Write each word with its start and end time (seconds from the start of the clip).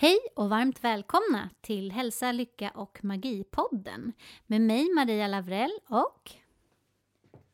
Hej 0.00 0.18
och 0.36 0.50
varmt 0.50 0.84
välkomna 0.84 1.50
till 1.60 1.92
Hälsa, 1.92 2.32
Lycka 2.32 2.70
och 2.70 2.98
Magi-podden 3.02 4.12
med 4.46 4.60
mig 4.60 4.94
Maria 4.94 5.26
Lavrell 5.26 5.78
och 5.88 6.30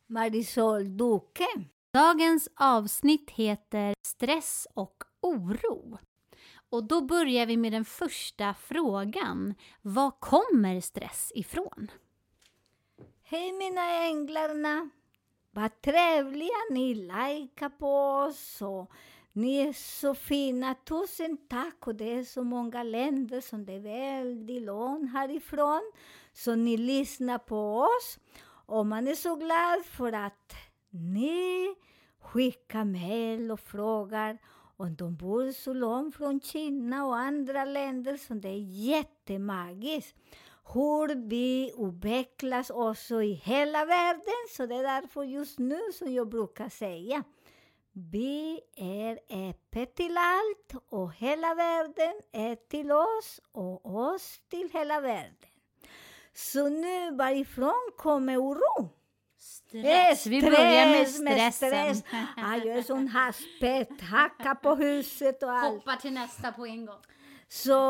Marisol 0.06 0.96
Duque. 0.96 1.46
dagens 1.90 2.48
avsnitt 2.56 3.30
heter 3.30 3.94
Stress 4.06 4.66
och 4.74 5.04
oro. 5.20 5.98
Och 6.70 6.84
då 6.84 7.00
börjar 7.00 7.46
vi 7.46 7.56
med 7.56 7.72
den 7.72 7.84
första 7.84 8.54
frågan. 8.54 9.54
Var 9.82 10.10
kommer 10.10 10.80
stress 10.80 11.32
ifrån? 11.34 11.90
Hej 13.22 13.52
mina 13.52 14.04
änglarna! 14.04 14.90
Vad 15.50 15.80
trevliga 15.80 16.56
ni 16.70 16.94
likar 16.94 17.68
på 17.68 18.10
oss 18.10 18.62
och 18.62 18.90
ni 19.36 19.56
är 19.56 19.72
så 19.72 20.14
fina. 20.14 20.74
Tusen 20.74 21.36
tack! 21.48 21.86
Och 21.86 21.94
det 21.94 22.12
är 22.12 22.24
så 22.24 22.42
många 22.42 22.82
länder 22.82 23.40
som 23.40 23.64
det 23.64 23.72
är 23.72 23.80
väldigt 23.80 24.62
långt 24.62 25.12
härifrån. 25.12 25.92
Så 26.32 26.54
ni 26.54 26.76
lyssnar 26.76 27.38
på 27.38 27.80
oss. 27.80 28.18
Och 28.66 28.86
man 28.86 29.08
är 29.08 29.14
så 29.14 29.36
glad 29.36 29.84
för 29.84 30.12
att 30.12 30.52
ni 30.90 31.74
skickar 32.20 32.84
mejl 32.84 33.50
och 33.50 33.60
frågar 33.60 34.38
om 34.76 34.94
de 34.94 35.16
bor 35.16 35.52
så 35.52 35.72
långt 35.72 36.16
från 36.16 36.40
Kina 36.40 37.06
och 37.06 37.16
andra 37.16 37.64
länder. 37.64 38.16
Så 38.16 38.34
det 38.34 38.48
är 38.48 38.88
jättemagiskt 38.88 40.16
hur 40.74 41.28
vi 41.28 41.72
utvecklas 41.78 42.70
också 42.70 43.22
i 43.22 43.32
hela 43.32 43.84
världen. 43.84 44.46
Så 44.56 44.66
det 44.66 44.74
är 44.74 44.82
därför 44.82 45.22
just 45.22 45.58
nu 45.58 45.80
som 45.98 46.12
jag 46.12 46.28
brukar 46.28 46.68
säga 46.68 47.24
vi 47.98 48.60
är 48.76 49.18
öppet 49.30 49.94
till 49.94 50.16
allt 50.18 50.84
och 50.88 51.12
hela 51.14 51.54
världen 51.54 52.14
är 52.32 52.54
till 52.54 52.92
oss 52.92 53.40
och 53.52 53.86
oss 53.96 54.40
till 54.48 54.70
hela 54.72 55.00
världen. 55.00 55.50
Så 56.34 56.68
nu 56.68 57.10
varifrån 57.16 57.90
kommer 57.96 58.36
oro? 58.36 58.88
Stress. 59.38 60.26
Vi 60.26 60.40
börjar 60.42 60.86
med 60.86 61.08
stressen. 61.08 61.96
stress. 61.96 62.02
Ah, 62.36 62.56
jag 62.56 62.78
är 62.78 62.82
sån 62.82 63.08
haspet, 63.08 64.00
hacka 64.00 64.54
på 64.54 64.74
huset 64.74 65.42
och 65.42 65.52
allt. 65.52 65.74
Hoppa 65.74 65.96
till 65.96 66.12
nästa 66.12 66.52
på 66.52 66.66
en 66.66 66.86
gång. 66.86 67.00
Så 67.48 67.80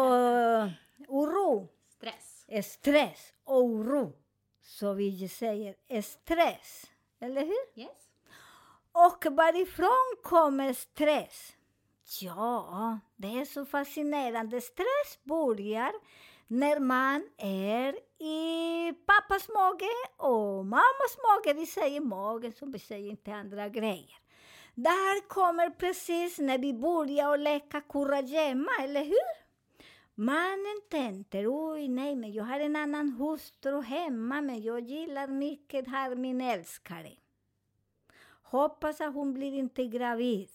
oro 1.08 1.68
Stress. 1.88 2.46
stress 2.72 3.32
och 3.44 3.64
oro. 3.64 4.12
Så 4.62 4.92
vi 4.92 5.28
säger 5.28 6.02
stress, 6.02 6.84
eller 7.20 7.40
hur? 7.40 7.80
Yes. 7.82 8.05
Och 8.96 9.26
varifrån 9.32 10.16
kommer 10.22 10.72
stress? 10.72 11.52
Ja, 12.20 12.98
det 13.16 13.26
är 13.26 13.44
så 13.44 13.64
fascinerande. 13.64 14.60
Stress 14.60 15.24
börjar 15.24 15.92
när 16.46 16.80
man 16.80 17.28
är 17.38 17.94
i 18.24 18.92
pappas 18.92 19.48
mage 19.48 19.88
och 20.16 20.66
mammas 20.66 21.16
mage. 21.22 21.54
Vi 21.54 21.66
säger 21.66 22.00
magen, 22.00 22.52
så 22.52 22.66
vi 22.66 22.78
säger 22.78 23.10
inte 23.10 23.34
andra 23.34 23.68
grejer. 23.68 24.18
Där 24.74 25.28
kommer 25.28 25.70
precis 25.70 26.38
när 26.38 26.58
vi 26.58 26.74
börjar 26.74 27.34
att 27.34 27.40
leka 27.40 27.80
kurragömma, 27.80 28.70
eller 28.80 29.04
hur? 29.04 29.46
Mannen 30.14 30.80
tänker, 30.90 31.46
oj 31.48 31.88
nej, 31.88 32.16
men 32.16 32.32
jag 32.32 32.44
har 32.44 32.60
en 32.60 32.76
annan 32.76 33.10
hustru 33.10 33.82
hemma, 33.82 34.40
men 34.40 34.62
jag 34.62 34.80
gillar 34.80 35.28
mycket 35.28 35.88
här 35.88 36.14
min 36.14 36.40
älskare. 36.40 37.12
Hoppas 38.50 39.00
att 39.00 39.14
hon 39.14 39.34
blir 39.34 39.54
inte 39.54 39.84
gravid. 39.84 40.48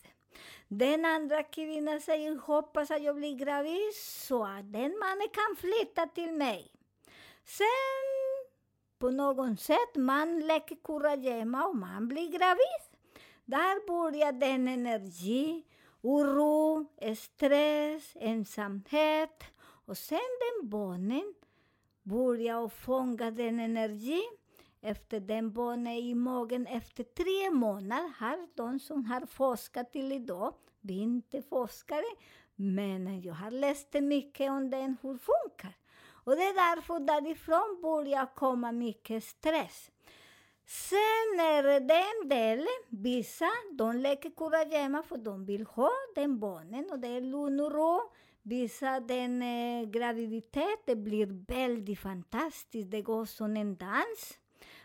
Den 0.68 1.06
andra 1.06 1.44
kvinnan 1.44 2.02
säger, 2.02 2.36
hoppas 2.36 2.92
att 2.92 3.04
jag 3.04 3.16
blir 3.16 3.36
gravid 3.36 3.94
så 3.96 4.44
att 4.44 4.74
den 4.74 5.00
mannen 5.00 5.28
kan 5.34 5.56
flytta 5.58 6.08
till 6.08 6.34
mig. 6.34 6.72
Sen, 7.44 8.48
på 9.00 9.10
något 9.10 9.60
sätt, 9.60 9.96
man 9.96 10.40
leker 10.40 10.78
kurragömma 10.84 11.66
och 11.68 11.76
man 11.76 12.08
blir 12.08 12.32
gravid. 12.32 12.82
Där 13.46 13.88
börjar 13.88 14.32
den 14.32 14.68
energi, 14.68 15.66
oro, 16.02 16.86
stress, 17.18 18.12
ensamhet. 18.16 19.44
Och 19.86 19.98
sen 19.98 20.20
den 20.40 20.70
barnen 20.70 21.34
börjar 22.04 22.70
fånga 22.70 23.32
den 23.32 23.60
energin 23.60 24.38
efter 24.82 25.20
den 25.20 25.54
barnet 25.54 26.00
i 26.00 26.16
magen 26.16 26.68
efter 26.68 27.04
tre 27.04 27.52
månader. 27.52 28.14
Har 28.20 28.48
de 28.56 28.80
som 28.80 29.06
har 29.06 29.26
forskat 29.26 29.94
till 29.94 30.12
idag, 30.12 30.54
vi 30.82 31.00
är 31.00 31.04
inte 31.04 31.42
forskare, 31.42 32.16
men 32.56 33.22
jag 33.22 33.34
har 33.34 33.52
läst 33.52 33.94
mycket 33.94 34.52
om 34.52 34.70
den, 34.70 34.98
hur 35.02 35.18
funkar. 35.18 35.78
Och 36.24 36.36
det 36.36 36.44
är 36.44 36.76
därför 36.76 37.00
därifrån 37.00 37.80
börjar 37.82 38.36
komma 38.36 38.72
mycket 38.72 39.24
stress. 39.24 39.92
Sen 40.66 41.40
är 41.40 41.80
det 41.80 42.04
en 42.22 42.30
del, 42.30 42.68
vissa, 42.90 43.50
de 43.72 43.98
leker 43.98 44.30
kurragömma 44.30 45.04
för 45.04 45.18
de 45.18 45.46
vill 45.46 45.66
ha 45.66 45.92
den 46.16 46.40
barnen 46.40 46.92
och 46.92 47.00
det 47.00 47.08
är 47.08 47.22
lugn 47.22 47.60
och 47.60 47.72
ro. 47.72 48.12
Vissa, 48.44 49.00
den 49.00 49.42
eh, 49.42 49.90
graviditet, 49.90 50.80
det 50.86 50.96
blir 50.96 51.46
väldigt 51.48 52.00
fantastiskt, 52.00 52.92
det 52.92 53.02
går 53.02 53.26
som 53.26 53.58
en 53.58 53.76
dans. 53.76 54.41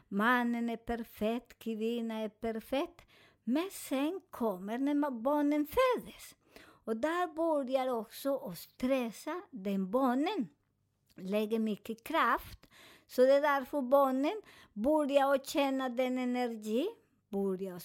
Mannen 0.08 0.70
är 0.70 0.76
perfekt, 0.76 1.58
kvinnan 1.58 2.16
är 2.16 2.28
perfekt. 2.28 3.06
Men 3.44 3.68
sen 3.72 4.20
kommer 4.30 4.78
när 4.78 5.10
barnen 5.10 5.66
föds. 5.66 6.36
Och 6.58 6.96
där 6.96 7.34
börjar 7.34 7.88
också 7.88 8.36
att 8.36 8.58
stressa 8.58 9.42
den 9.50 9.90
barnen. 9.90 10.48
Lägger 11.14 11.58
mycket 11.58 12.04
kraft. 12.04 12.66
Så 13.06 13.22
det 13.22 13.32
är 13.32 13.40
därför 13.40 13.82
barnen 13.82 14.42
börjar 14.72 15.34
att 15.34 15.46
känna 15.46 15.88
den 15.88 16.18
energi, 16.18 16.88
börjar 17.28 17.82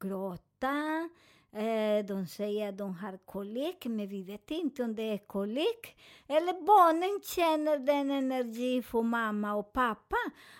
gråta. 0.00 1.08
Eh, 1.52 2.04
de 2.04 2.26
säger 2.26 2.68
att 2.68 2.78
de 2.78 2.94
har 2.94 3.18
kolik, 3.24 3.86
men 3.86 4.08
vi 4.08 4.22
vet 4.22 4.50
inte 4.50 4.82
om 4.82 4.94
det 4.94 5.02
är 5.02 5.18
kolik. 5.18 5.96
Eller 6.26 6.52
barnen 6.52 7.20
känner 7.22 7.78
den 7.78 8.10
energi 8.10 8.82
från 8.82 9.08
mamma 9.08 9.54
och 9.54 9.72
pappa, 9.72 10.16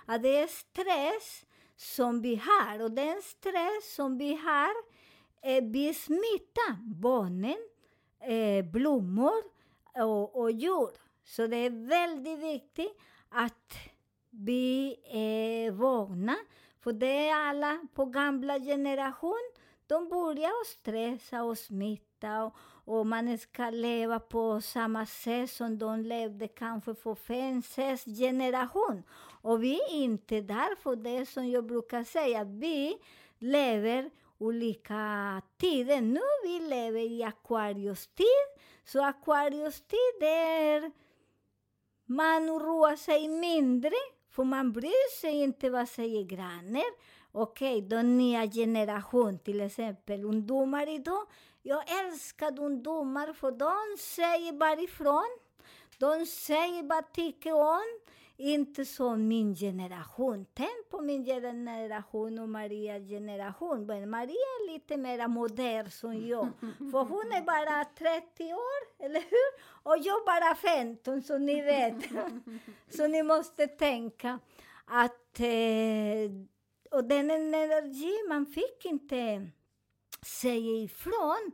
att 0.07 0.23
det 0.23 0.37
är 0.37 0.47
stress 0.47 1.47
som 1.77 2.23
vi 2.23 2.43
har. 2.45 2.83
Och 2.83 2.91
den 2.91 3.23
stress 3.23 3.95
som 3.95 4.19
vi 4.19 4.35
har, 4.35 4.75
eh, 5.43 5.65
vi 5.65 5.95
barnen, 6.83 7.59
eh, 8.21 8.65
blommor 8.65 9.43
och, 9.95 10.41
och 10.41 10.51
djur. 10.51 10.91
Så 11.25 11.47
det 11.47 11.57
är 11.57 11.89
väldigt 11.89 12.39
viktigt 12.39 12.99
att 13.29 13.75
vi 14.31 14.97
eh, 15.05 15.67
är 15.67 15.71
vakna. 15.71 16.37
För 16.81 16.93
det 16.93 17.29
är 17.29 17.35
alla 17.35 17.79
på 17.95 18.05
gamla 18.05 18.59
generation, 18.59 19.51
de 19.89 20.09
börjar 20.09 20.51
att 20.61 20.67
stressa 20.67 21.43
och 21.43 21.59
smitta 21.59 22.45
och, 22.45 22.55
och 22.85 23.07
man 23.07 23.39
ska 23.39 23.71
leva 23.71 24.21
på 24.21 24.61
samma 24.61 25.07
sätt 25.07 25.51
som 25.51 25.79
de 25.79 26.01
levde 26.01 26.49
kanske 26.49 26.95
för 26.95 27.15
fem, 27.15 27.63
sex 27.63 28.05
generation. 28.05 29.03
Och 29.43 29.63
vi 29.63 29.81
är 29.81 29.95
inte 29.95 30.41
där 30.41 30.77
för 30.77 30.97
det 30.97 31.27
som 31.27 31.49
jag 31.51 31.67
brukar 31.67 32.05
säga, 32.05 32.45
vi 32.45 32.99
lever 33.39 34.11
olika 34.39 35.43
tider. 35.57 36.01
Nu 36.01 36.21
vi 36.45 36.61
lever 36.61 37.01
i 37.01 37.23
Aquarius-tid, 37.23 38.49
så 38.85 39.05
Aquarius-tid 39.05 40.23
är 40.23 40.93
man 42.05 42.51
oroar 42.51 42.97
sig 42.97 43.29
mindre, 43.29 43.93
för 44.31 44.45
man 44.45 44.73
bryr 44.73 45.21
sig 45.21 45.43
inte 45.43 45.71
vad 45.71 45.89
säger 45.89 46.25
grannar. 46.25 47.18
Okej, 47.33 47.83
den 47.83 48.19
nya 48.19 48.47
generation, 48.47 49.39
till 49.39 49.61
exempel 49.61 50.25
ungdomar 50.25 50.95
idag. 50.95 51.27
Jag 51.63 52.05
älskar 52.05 52.61
ungdomar 52.61 53.33
för 53.33 53.51
de 53.51 53.99
säger 53.99 54.53
bara 54.53 54.81
ifrån. 54.81 55.39
De 55.99 56.27
säger 56.27 56.83
vad 56.83 57.13
tycker 57.13 57.55
om. 57.55 58.01
Inte 58.37 58.85
som 58.85 59.29
min 59.29 59.55
generation. 59.55 60.47
Tänk 60.55 60.91
på 60.91 61.01
min 61.01 61.25
generation 61.25 62.39
och 62.39 62.49
Marias 62.49 63.09
generation. 63.09 63.87
Men 63.87 64.11
Maria 64.11 64.31
är 64.35 64.73
lite 64.73 64.97
mer 64.97 65.29
modern 65.29 65.91
som 65.91 66.27
jag. 66.27 66.49
För 66.61 67.05
hon 67.05 67.33
är 67.33 67.43
bara 67.43 67.85
30 67.85 68.53
år, 68.53 69.05
eller 69.05 69.21
hur? 69.21 69.63
Och 69.83 69.99
jag 69.99 70.25
bara 70.27 70.55
15, 70.55 71.23
så 71.23 71.39
ni 71.39 71.63
vet. 71.63 71.95
så 72.97 73.07
ni 73.07 73.23
måste 73.23 73.67
tänka 73.67 74.39
att... 74.87 75.41
Eh, 75.41 76.31
och 76.91 77.05
den 77.05 77.31
energi 77.31 78.15
man 78.29 78.47
fick 78.47 78.85
inte 78.85 79.51
säga 80.23 80.83
ifrån. 80.83 81.53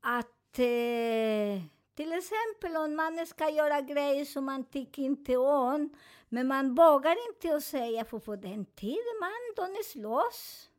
Att 0.00 0.58
eh, 0.58 1.62
till 1.94 2.12
exempel 2.12 2.76
om 2.76 2.96
man 2.96 3.26
ska 3.26 3.50
göra 3.50 3.80
grejer 3.80 4.24
som 4.24 4.44
man 4.44 4.64
tycker 4.64 5.02
inte 5.02 5.36
om, 5.36 5.90
men 6.28 6.46
man 6.46 6.74
vågar 6.74 7.28
inte 7.28 7.56
att 7.56 7.64
säga, 7.64 8.04
för 8.04 8.18
på 8.18 8.36
den 8.36 8.64
tiden 8.64 9.18
man, 9.20 9.30
de 9.56 9.82
slåss, 9.84 10.70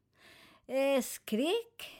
eh, 0.68 1.02
skrik, 1.02 2.00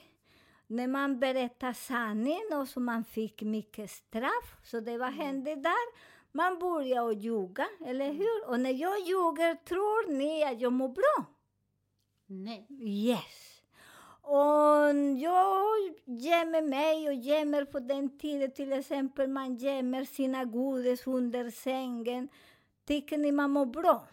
när 0.68 0.88
man 0.88 1.20
berättar 1.20 1.74
sanningen 1.74 2.54
och 2.54 2.68
så 2.68 2.80
man 2.80 3.04
fick 3.06 3.42
mycket 3.42 3.92
straff. 3.92 4.56
Så 4.64 4.80
det 4.80 4.98
vad 4.98 5.14
hände 5.14 5.56
där? 5.56 6.10
Man 6.32 6.60
började 6.60 7.10
att 7.10 7.22
ljuga, 7.24 7.68
eller 7.86 8.14
hur? 8.14 8.50
Och 8.50 8.60
när 8.60 8.74
jag 8.74 9.00
ljuger 9.00 9.56
tror 9.56 10.12
ni 10.12 10.44
att 10.44 10.62
jag 10.62 10.74
mår 10.74 10.90
bra? 10.90 11.26
Nej. 12.32 12.68
Yes. 12.82 13.62
Och 14.22 14.96
jag 15.18 15.66
gömmer 16.06 16.62
mig 16.62 17.08
och 17.08 17.14
gömmer 17.14 17.66
på 17.66 17.80
den 17.80 18.18
tiden 18.18 18.52
till 18.52 18.74
exempel 18.74 19.30
man 19.30 19.56
gömmer 19.56 20.06
sina 20.06 20.46
godis 20.46 21.08
under 21.08 21.52
sängen. 21.52 22.30
Tycker 22.86 23.18
ni 23.18 23.32
man 23.32 23.52
mår 23.52 23.66
bra? 23.66 24.08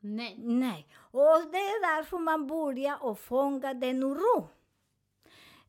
Nej. 0.00 0.34
Nej. 0.38 0.86
Och 0.96 1.40
det 1.52 1.58
är 1.58 1.96
därför 1.96 2.18
man 2.18 2.46
börjar 2.46 3.10
att 3.10 3.20
fånga 3.20 3.74
den 3.74 4.04
oro. 4.04 4.48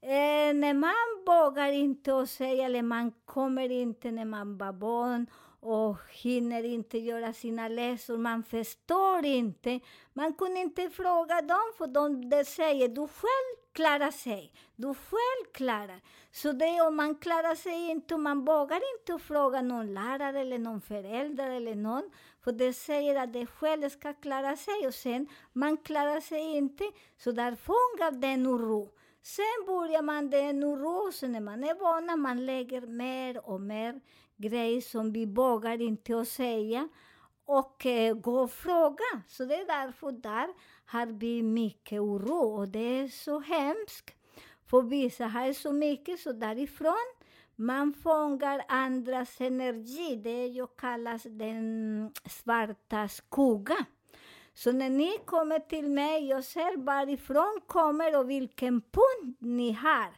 Eh, 0.01 0.53
när 0.53 0.73
man 0.73 1.25
vågar 1.25 1.71
inte 1.71 2.17
att 2.17 2.29
säga, 2.29 2.65
eller 2.65 2.81
man 2.81 3.11
kommer 3.25 3.71
inte 3.71 4.11
när 4.11 4.25
man 4.25 4.57
var 4.57 4.73
barn 4.73 5.27
och 5.59 5.97
hinner 6.11 6.63
inte 6.63 6.97
göra 6.97 7.33
sina 7.33 7.67
läsor, 7.67 8.17
man 8.17 8.43
förstår 8.43 9.25
inte. 9.25 9.79
Man 10.13 10.33
kunde 10.33 10.59
inte 10.59 10.89
fråga 10.89 11.41
dem, 11.41 11.73
för 11.77 11.87
de 11.87 12.29
de 12.29 12.45
säger 12.45 12.87
du 12.87 13.07
själv 13.07 13.59
klarar 13.73 14.11
sig, 14.11 14.53
du 14.75 14.87
själv 14.87 15.51
klarar. 15.53 16.01
Så 16.31 16.51
det 16.51 16.81
om 16.81 16.95
man 16.95 17.15
klarar 17.15 17.55
sig 17.55 17.89
inte, 17.91 18.17
man 18.17 18.45
vågar 18.45 18.81
inte 18.97 19.25
fråga 19.25 19.61
någon 19.61 19.93
lärare 19.93 20.39
eller 20.39 20.57
någon 20.57 20.81
förälder 20.81 21.49
eller 21.49 21.75
någon, 21.75 22.11
för 22.43 22.51
det 22.51 22.73
säger 22.73 23.15
att 23.15 23.33
det 23.33 23.45
själv 23.45 23.89
ska 23.89 24.13
klara 24.13 24.55
sig 24.55 24.87
och 24.87 24.93
sen 24.93 25.27
man 25.53 25.77
klarar 25.77 26.19
sig 26.19 26.57
inte, 26.57 26.83
så 27.17 27.31
där 27.31 27.55
fångar 27.55 28.11
den 28.11 28.47
oro. 28.47 28.89
Sen 29.21 29.65
börjar 29.67 30.01
man 30.01 30.29
den 30.29 30.63
oro, 30.63 31.11
sen 31.11 31.31
när 31.31 31.39
man 31.39 31.63
är 31.63 31.75
van, 31.75 32.19
man 32.21 32.45
lägger 32.45 32.81
mer 32.81 33.49
och 33.49 33.61
mer 33.61 34.01
grejer 34.39 34.81
som 34.81 35.11
vi 35.11 35.25
vågar 35.25 35.81
inte 35.81 36.19
att 36.19 36.27
säga 36.27 36.89
och 37.45 37.85
eh, 37.85 38.13
gå 38.13 38.39
och 38.39 38.51
fråga. 38.51 39.21
Så 39.27 39.45
det 39.45 39.55
är 39.55 39.65
därför 39.65 40.11
där 40.11 40.47
har 40.85 41.05
vi 41.05 41.43
mycket 41.43 41.99
oro 41.99 42.57
och 42.57 42.67
det 42.67 42.99
är 42.99 43.07
så 43.07 43.39
hemskt. 43.39 44.15
För 44.65 44.81
vissa 44.81 45.25
har 45.27 45.53
så 45.53 45.71
mycket, 45.71 46.19
så 46.19 46.31
därifrån 46.31 47.13
man 47.55 47.93
fångar 47.93 48.65
andras 48.67 49.41
energi. 49.41 50.15
Det 50.15 50.47
jag 50.47 50.75
kallas 50.77 51.23
den 51.23 52.11
svarta 52.25 53.07
skuggan. 53.07 53.85
Så 54.53 54.71
när 54.71 54.89
ni 54.89 55.17
kommer 55.25 55.59
till 55.59 55.89
mig, 55.89 56.27
jag 56.27 56.43
ser 56.43 56.77
varifrån 56.77 57.61
kommer 57.67 58.19
och 58.19 58.29
vilken 58.29 58.81
punkt 58.81 59.37
ni 59.39 59.71
har. 59.71 60.09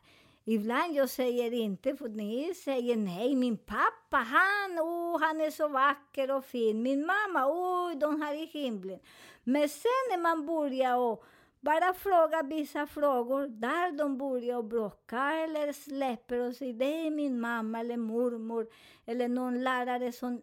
Ibland 0.46 0.96
jag 0.96 1.10
säger 1.10 1.54
inte, 1.54 1.96
för 1.96 2.10
ni 2.10 2.54
säger 2.54 2.96
nej. 2.96 3.36
Min 3.36 3.58
pappa, 3.58 4.18
han, 4.18 4.80
oh, 4.80 5.22
han 5.22 5.42
är 5.42 5.52
så 5.52 5.68
vacker 5.68 6.32
och 6.32 6.46
fin. 6.46 6.82
Min 6.82 7.06
mamma, 7.06 7.48
oj, 7.48 7.94
oh, 7.94 8.00
de 8.00 8.22
har 8.22 8.34
i 8.34 8.46
himlen. 8.46 9.00
Men 9.44 9.70
sen 9.70 10.02
när 10.10 10.18
man 10.18 10.46
börjar 10.46 10.98
och 10.98 11.24
bara 11.60 11.94
fråga 11.94 12.44
vissa 12.44 12.88
frågor, 12.88 13.48
där 13.48 13.92
de 13.92 14.18
börjar 14.18 14.64
bråka 14.64 15.34
eller 15.34 15.74
släpper 15.74 16.40
och 16.40 16.56
säger 16.56 16.74
det 16.74 17.08
är 17.08 17.12
min 17.12 17.40
mamma 17.40 17.80
eller 17.80 17.98
mormor 17.98 18.68
eller 19.06 19.28
någon 19.28 19.64
lärare 19.64 20.12
som 20.12 20.42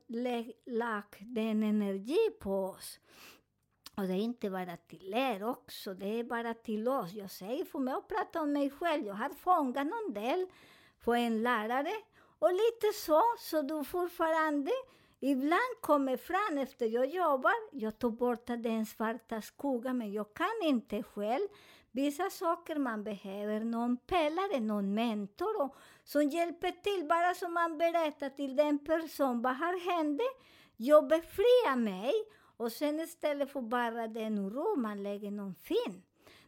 lagt 0.67 1.17
den 1.21 1.63
energi 1.63 2.31
på 2.41 2.65
oss. 2.65 3.01
Och 3.99 4.05
det 4.05 4.13
är 4.13 4.21
inte 4.21 4.51
bara 4.51 4.77
till 4.77 5.15
er 5.15 5.45
också, 5.45 5.95
det 5.95 6.19
är 6.19 6.25
bara 6.25 6.55
till 6.55 6.89
oss. 6.89 7.13
Jag 7.13 7.31
säger 7.31 7.65
för 7.65 7.79
mig 7.79 7.95
att 7.95 8.09
prata 8.09 8.43
om 8.43 8.53
mig 8.53 8.71
själv. 8.71 9.07
Jag 9.07 9.15
har 9.15 9.29
fångat 9.29 9.87
någon 9.87 10.15
del 10.15 10.47
på 11.05 11.15
en 11.15 11.43
lärare 11.43 11.93
och 12.39 12.53
lite 12.53 12.93
så, 12.95 13.23
så 13.39 13.63
du 13.63 13.85
fortfarande 13.85 14.71
ibland 15.21 15.75
kommer 15.81 16.17
fram 16.17 16.59
efter 16.59 16.87
jag 16.87 17.07
jobbar. 17.07 17.55
Jag 17.73 17.99
tar 17.99 18.11
bort 18.11 18.47
den 18.47 18.87
svarta 18.87 19.43
skuggan, 19.43 19.99
men 19.99 20.13
jag 20.13 20.35
kan 20.35 20.63
inte 20.63 21.03
själv. 21.03 21.49
Vissa 21.91 22.31
saker 22.31 22.77
man 22.77 23.05
behöver 23.05 23.61
någon 23.61 23.97
pelare, 23.97 24.61
någon 24.61 24.95
mentor 24.95 25.63
och, 25.63 25.77
som 26.05 26.23
hjälper 26.23 26.71
till, 26.71 27.09
bara 27.09 27.35
som 27.35 27.55
man 27.55 27.79
berättar 27.79 28.31
till 28.31 28.57
den 28.57 28.79
personen 28.79 29.43
vad 29.43 29.57
har 29.57 29.95
hänt. 29.95 30.21
Jag 30.77 31.09
befriar 31.09 31.77
mig 31.77 32.13
och 32.59 32.73
sen 32.73 33.01
istället 33.01 33.51
för 33.51 33.61
bara 33.61 34.09
den 34.09 34.39
oro, 34.39 34.77
man 34.77 35.03
lägger 35.03 35.31
någon 35.31 35.55
fin. 35.55 36.03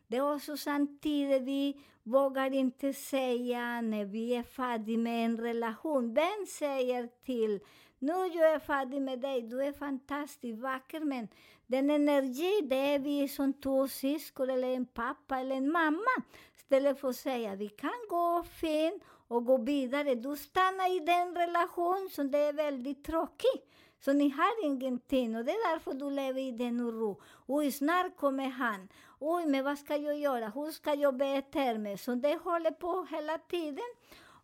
Det 0.06 0.16
är 0.16 0.34
också 0.34 0.56
samtidigt 0.56 1.42
vi 1.42 1.80
vågar 2.02 2.54
inte 2.54 2.92
säga 2.92 3.80
när 3.80 4.04
vi 4.04 4.34
är 4.34 4.42
färdiga 4.42 4.98
med 4.98 5.24
en 5.24 5.36
relation. 5.36 6.14
Vem 6.14 6.46
säger 6.46 7.08
till 7.24 7.60
nu 8.02 8.12
jag 8.12 8.52
är 8.52 8.58
färdig 8.58 9.02
med 9.02 9.20
dig, 9.20 9.42
du 9.42 9.62
är 9.62 9.72
fantastiskt 9.72 10.58
vacker, 10.58 11.00
men 11.00 11.28
den 11.66 11.90
energi, 11.90 12.60
det 12.62 12.94
är 12.94 12.98
vi 12.98 13.28
som 13.28 13.52
två 13.52 13.88
syskon 13.88 14.50
eller 14.50 14.68
en 14.68 14.86
pappa 14.86 15.38
eller 15.38 15.56
en 15.56 15.72
mamma. 15.72 16.22
Istället 16.56 17.00
för 17.00 17.08
att 17.08 17.16
säga 17.16 17.54
vi 17.54 17.68
kan 17.68 18.06
gå 18.08 18.42
fin 18.42 19.00
och 19.28 19.44
gå 19.44 19.56
vidare. 19.56 20.14
Du 20.14 20.36
stannar 20.36 20.96
i 20.96 21.00
den 21.00 21.34
relation 21.34 22.08
som 22.12 22.30
det 22.30 22.38
är 22.38 22.52
väldigt 22.52 23.04
tråkigt. 23.04 23.70
Så 24.00 24.12
ni 24.12 24.28
har 24.28 24.64
ingenting 24.64 25.36
och 25.36 25.44
det 25.44 25.52
är 25.52 25.72
därför 25.72 25.94
du 25.94 26.10
lever 26.10 26.40
i 26.40 26.50
den 26.50 26.80
oro. 26.80 27.22
Oj, 27.46 27.72
snart 27.72 28.16
kommer 28.16 28.48
han. 28.48 28.88
Oj, 29.18 29.46
men 29.46 29.64
vad 29.64 29.78
ska 29.78 29.96
jag 29.96 30.18
göra? 30.18 30.48
Hur 30.48 30.70
ska 30.70 30.94
jag 30.94 31.16
bete 31.16 31.78
mig? 31.78 31.98
Så 31.98 32.14
det 32.14 32.36
håller 32.36 32.70
på 32.70 33.06
hela 33.10 33.38
tiden. 33.38 33.90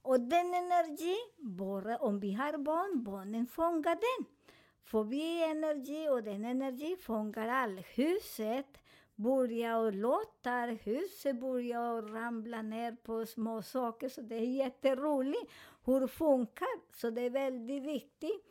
Och 0.03 0.21
den 0.21 0.55
energi, 0.55 1.17
bara 1.39 1.97
om 1.97 2.21
vi 2.21 2.33
har 2.33 2.59
barn, 2.59 3.05
barnen 3.05 3.47
fångar 3.47 3.95
den. 3.95 4.27
För 4.85 5.05
vi 5.05 5.45
energi 5.45 6.09
och 6.09 6.23
den 6.23 6.45
energi 6.45 6.97
fångar 6.97 7.49
allt. 7.49 7.87
Huset 7.95 8.79
börjar 9.15 9.79
och 9.79 9.93
låtar, 9.93 10.69
huset 10.69 11.41
börjar 11.41 12.03
ramla 12.03 12.63
ner 12.63 12.97
på 13.03 13.27
små 13.27 13.63
saker, 13.63 14.09
så 14.09 14.21
det 14.21 14.35
är 14.35 14.41
jätteroligt 14.41 15.53
hur 15.85 16.01
det 16.01 16.09
funkar. 16.09 16.97
Så 16.97 17.11
det 17.11 17.21
är 17.21 17.31
väldigt 17.31 17.83
viktigt 17.83 18.45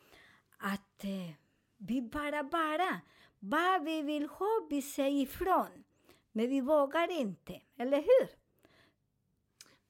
att 0.58 1.04
eh, 1.04 1.34
vi 1.76 2.02
bara, 2.02 2.44
bara, 2.44 3.00
vad 3.38 3.84
vi 3.84 4.02
vill 4.02 4.26
ha, 4.26 4.66
vi 4.70 4.82
säger 4.82 5.22
ifrån. 5.22 5.84
Men 6.32 6.48
vi 6.48 6.60
vågar 6.60 7.20
inte, 7.20 7.60
eller 7.76 7.96
hur? 7.96 8.28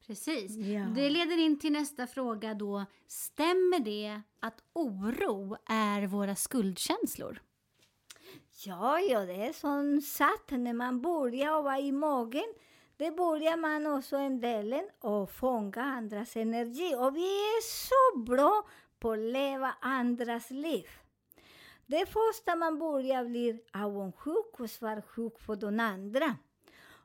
Precis. 0.06 0.56
Ja. 0.56 0.80
Det 0.80 1.10
leder 1.10 1.38
in 1.38 1.58
till 1.58 1.72
nästa 1.72 2.06
fråga 2.06 2.54
då. 2.54 2.84
Stämmer 3.06 3.80
det 3.80 4.20
att 4.40 4.62
oro 4.72 5.56
är 5.66 6.06
våra 6.06 6.36
skuldkänslor? 6.36 7.42
Ja, 8.64 9.00
ja, 9.00 9.20
det 9.20 9.46
är 9.46 9.52
som 9.52 10.00
sagt, 10.00 10.50
när 10.50 10.72
man 10.72 11.02
börjar 11.02 11.62
vara 11.62 11.78
i 11.78 11.92
magen, 11.92 12.54
det 12.96 13.10
börjar 13.10 13.56
man 13.56 13.86
också 13.86 14.16
en 14.16 14.40
del 14.40 14.74
att 15.00 15.30
fånga 15.30 15.82
andras 15.82 16.36
energi. 16.36 16.94
Och 16.94 17.16
vi 17.16 17.26
är 17.26 17.62
så 17.62 18.18
bra 18.18 18.66
på 19.00 19.12
att 19.12 19.18
leva 19.18 19.74
andras 19.80 20.50
liv. 20.50 20.86
Det 21.86 22.06
första 22.06 22.56
man 22.56 22.78
börjar 22.78 23.24
bli 23.24 23.60
avundsjuk 23.72 24.60
och 24.60 24.70
svartsjuk 24.70 25.46
på 25.46 25.54
de 25.54 25.80
andra. 25.80 26.36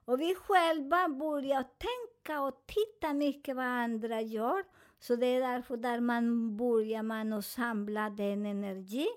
Och 0.05 0.21
vi 0.21 0.35
själva 0.35 1.09
börjar 1.09 1.63
tänka 1.63 2.41
och 2.41 2.63
titta 2.65 3.13
mycket 3.13 3.55
vad 3.55 3.65
andra 3.65 4.21
gör. 4.21 4.63
Så 4.99 5.15
det 5.15 5.25
är 5.25 5.41
därför 5.41 5.77
där 5.77 5.99
man 5.99 6.57
börjar 6.57 7.03
man 7.03 7.33
att 7.33 7.45
samla 7.45 8.09
den 8.09 8.45
energi. 8.45 9.07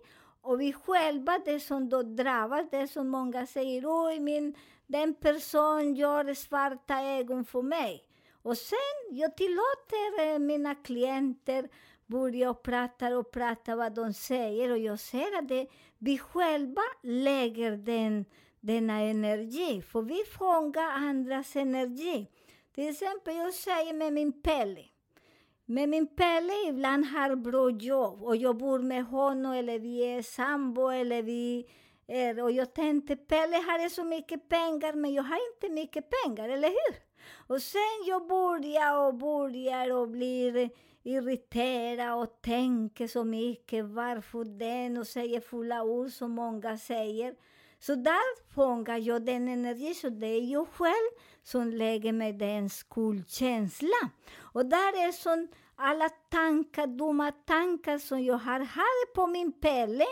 Och 0.41 0.61
vi 0.61 0.73
själva, 0.73 1.39
det 1.45 1.61
som 1.61 1.89
då 1.89 2.03
drabbas, 2.03 2.71
det 2.71 2.89
som 2.89 3.09
många 3.09 3.47
säger, 3.47 3.83
oj 3.87 4.21
min 4.21 4.55
den 4.87 5.15
person 5.15 5.95
gör 5.95 6.35
svarta 6.35 7.03
ögon 7.03 7.45
för 7.45 7.63
mig. 7.63 8.05
Och 8.43 8.59
sen 8.59 8.79
jag 9.11 9.37
tillåter 9.37 10.33
eh, 10.33 10.39
mina 10.39 10.75
klienter 10.75 11.69
börjar 12.07 12.51
och 12.51 12.63
prata 12.63 13.19
och 13.19 13.31
prata 13.31 13.77
vad 13.77 13.95
de 13.95 14.13
säger 14.13 14.71
och 14.71 14.79
jag 14.79 14.99
ser 14.99 15.39
att 15.39 15.49
det, 15.49 15.67
vi 15.99 16.19
själva 16.19 16.83
lägger 17.03 17.77
den, 17.77 18.25
denna 18.61 19.01
energi, 19.01 19.83
för 19.83 20.03
vi 20.03 20.25
fångar 20.39 20.91
andras 20.91 21.57
energi. 21.57 22.29
Till 22.75 22.89
exempel, 22.89 23.37
jag 23.37 23.55
säger 23.55 23.93
med 23.93 24.13
min 24.13 24.43
Pelle. 24.43 24.85
Med 25.65 25.89
min 25.89 26.07
Pelle 26.07 26.53
ibland 26.69 27.07
har 27.07 27.37
bra 27.37 27.71
jobb 27.71 28.23
och 28.23 28.37
jag 28.37 28.57
bor 28.57 28.79
med 28.79 29.05
honom 29.05 29.53
eller 29.53 29.79
vi 29.79 30.01
är 30.01 30.23
sambo 30.23 30.89
eller 30.89 31.23
vi 31.23 31.67
är... 32.07 32.43
Och 32.43 32.53
jag 32.53 32.75
tänkte, 32.75 33.17
Pelle 33.17 33.57
har 33.57 33.89
så 33.89 34.05
mycket 34.05 34.49
pengar 34.49 34.93
men 34.93 35.15
jag 35.15 35.23
har 35.23 35.55
inte 35.55 35.75
mycket 35.75 36.05
pengar, 36.11 36.49
eller 36.49 36.69
hur? 36.69 36.97
Och 37.47 37.63
sen 37.63 38.05
jag 38.07 38.27
börjar 38.27 39.07
och 39.07 39.15
börjar 39.15 39.93
och 39.93 40.09
blir 40.09 40.71
irriterad 41.05 42.23
och 42.23 42.43
tänker 42.43 43.07
så 43.07 43.25
mycket, 43.25 43.85
varför 43.85 44.45
den 44.59 44.97
och 44.97 45.07
säger 45.07 45.41
fulla 45.41 45.83
ord 45.83 46.11
som 46.11 46.31
många 46.31 46.79
säger. 46.79 47.35
Så 47.79 47.95
där 47.95 48.55
fångar 48.55 48.99
jag 48.99 49.27
den 49.27 49.49
energin. 49.49 49.95
så 49.95 50.09
det 50.09 50.27
är 50.27 50.53
jag 50.53 50.69
själv 50.69 51.11
som 51.43 51.71
lägger 51.71 52.13
mig 52.13 52.33
den 52.33 52.71
skuldkänsla. 52.71 54.11
Och 54.39 54.67
där 54.67 55.09
är 55.09 55.13
som 55.13 55.49
alla 55.77 56.09
tankar, 56.09 56.87
dumma 56.87 57.33
tankar 57.33 57.99
som 57.99 58.25
jag 58.25 58.39
har 58.39 58.61
här 58.61 59.15
på 59.15 59.27
min 59.27 59.53
Pelle, 59.53 60.07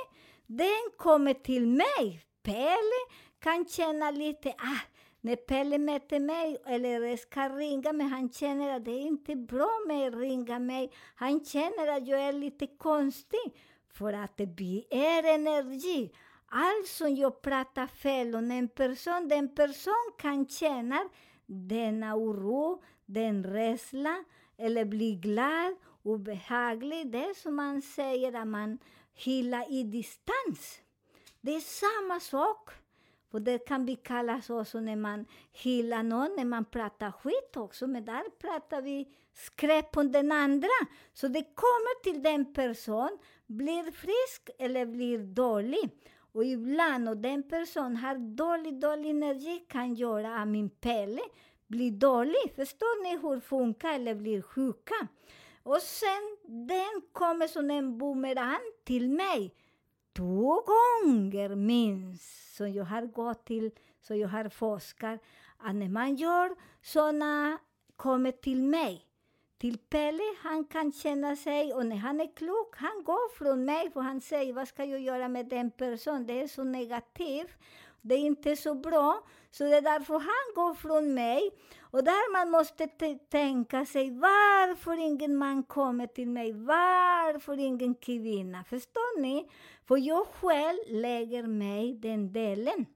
den 0.47 0.91
kommer 0.97 1.35
till 1.35 1.67
mig. 1.67 2.25
Pelle 2.43 3.01
kan 3.39 3.67
känna 3.69 4.11
lite, 4.11 4.49
ah, 4.49 4.81
när 5.25 5.37
Pelle 5.37 5.79
möter 5.79 6.21
mig 6.21 6.63
eller 6.67 7.17
ska 7.17 7.49
ringa 7.49 7.93
mig, 7.93 8.07
han 8.09 8.33
känner 8.33 8.77
att 8.77 8.85
det 8.85 8.91
är 8.91 9.07
inte 9.07 9.37
bra 9.37 9.71
med 9.87 10.09
att 10.09 10.15
ringa 10.15 10.59
mig. 10.59 10.93
Han 11.15 11.45
känner 11.45 11.97
att 11.97 12.09
jag 12.09 12.21
är 12.21 12.33
lite 12.33 12.67
konstig. 12.67 13.57
För 13.89 14.13
att 14.13 14.41
vi 14.57 14.87
är 14.91 15.35
energi. 15.35 16.13
Allt 16.47 16.87
som 16.87 17.15
jag 17.15 17.43
pratar 17.43 17.87
fel 17.87 18.35
om 18.35 18.51
en 18.51 18.69
person, 18.69 19.29
den 19.29 19.55
person 19.55 20.13
kan 20.19 20.49
känna 20.49 21.09
denna 21.47 22.17
oro, 22.17 22.83
den 23.07 23.45
rädsla, 23.45 24.25
eller 24.59 24.85
bli 24.85 25.15
glad, 25.15 25.77
obehaglig. 26.03 27.13
Det 27.13 27.25
är 27.25 27.35
som 27.35 27.57
man 27.57 27.83
säger 27.83 28.33
att 28.33 28.49
man 28.49 28.79
hyllar 29.15 29.73
i 29.73 29.83
distans. 29.83 30.81
Det 31.41 31.55
är 31.55 31.61
samma 31.61 32.21
sak. 32.21 32.82
Och 33.33 33.43
det 33.43 33.59
kan 33.59 33.87
vi 33.87 33.97
kalla 33.97 34.43
också 34.49 34.81
när 34.81 34.97
man 34.97 35.27
hyllar 35.53 36.03
någon, 36.03 36.37
när 36.37 36.45
man 36.45 36.65
pratar 36.65 37.11
skit 37.11 37.57
också, 37.57 37.87
men 37.87 38.05
där 38.05 38.31
pratar 38.39 38.83
vi 38.83 39.09
skräp 39.35 39.97
om 39.97 40.13
den 40.13 40.33
andra. 40.33 40.69
Så 41.13 41.29
det 41.29 41.43
kommer 41.43 42.03
till 42.03 42.23
den 42.23 42.53
person, 42.53 43.19
blir 43.47 43.91
frisk 43.91 44.51
eller 44.59 44.87
blir 44.87 45.19
dålig. 45.19 45.91
Och 46.33 46.45
ibland, 46.45 47.09
och 47.09 47.17
den 47.17 47.43
person 47.43 47.97
har 47.97 48.15
dålig, 48.15 48.81
dålig 48.81 49.11
energi, 49.11 49.65
kan 49.69 49.95
göra 49.95 50.37
att 50.37 50.49
min 50.49 50.71
Pelle 50.71 51.23
blir 51.67 51.91
dålig. 51.91 52.53
Förstår 52.57 53.03
ni 53.03 53.17
hur 53.17 53.35
det 53.35 53.41
funkar? 53.41 53.95
Eller 53.95 54.15
blir 54.15 54.43
sjuka. 54.43 55.09
Och 55.63 55.83
sen, 55.83 56.37
den 56.69 57.03
kommer 57.13 57.47
som 57.47 57.71
en 57.71 57.99
bumerang 57.99 58.73
till 58.85 59.09
mig 59.11 59.55
två 60.13 60.63
gånger 60.67 61.55
minst 61.55 62.57
som 62.57 62.73
jag 62.73 62.85
har 62.85 63.07
gått 63.07 63.45
till, 63.45 63.71
så 64.01 64.15
jag 64.15 64.29
har 64.29 64.49
forskat, 64.49 65.21
att 65.59 65.75
när 65.75 65.89
man 65.89 66.17
gör 66.17 66.57
sådana, 66.83 67.59
kommer 67.97 68.33
till 68.33 68.63
mig, 68.63 69.07
till 69.59 69.79
Pelle, 69.79 70.23
han 70.43 70.65
kan 70.65 70.93
känna 70.93 71.37
sig, 71.37 71.75
och 71.75 71.87
när 71.87 71.97
han 71.97 72.21
är 72.21 72.37
klok, 72.37 72.77
han 72.77 73.05
går 73.05 73.35
från 73.35 73.65
mig, 73.65 73.91
för 73.91 74.01
han 74.01 74.21
säger, 74.21 74.53
vad 74.53 74.69
ska 74.69 74.85
jag 74.85 75.01
göra 75.01 75.29
med 75.29 75.47
den 75.49 75.71
personen? 75.71 76.27
Det 76.27 76.43
är 76.43 76.49
så 76.49 76.65
negativt, 76.65 77.57
det 78.01 78.15
är 78.15 78.19
inte 78.19 78.57
så 78.57 78.75
bra, 78.75 79.23
så 79.51 79.65
det 79.65 79.77
är 79.77 79.83
därför 79.83 80.15
han 80.15 80.55
går 80.55 80.75
från 80.75 81.15
mig. 81.15 81.51
Och 81.81 82.05
där 82.05 82.33
man 82.33 82.51
måste 82.51 82.87
tänka 83.31 83.87
sig, 83.87 84.11
varför 84.11 84.99
ingen 84.99 85.37
man 85.37 85.63
kommer 85.63 86.07
till 86.07 86.29
mig? 86.29 86.53
Varför 86.53 87.59
ingen 87.59 87.95
kvinna? 87.95 88.65
Förstår 88.65 89.21
ni? 89.21 89.49
För 89.85 89.97
jag 89.97 90.27
själv 90.27 90.79
lägger 90.87 91.43
mig 91.43 91.95
den 91.95 92.33
delen. 92.33 92.87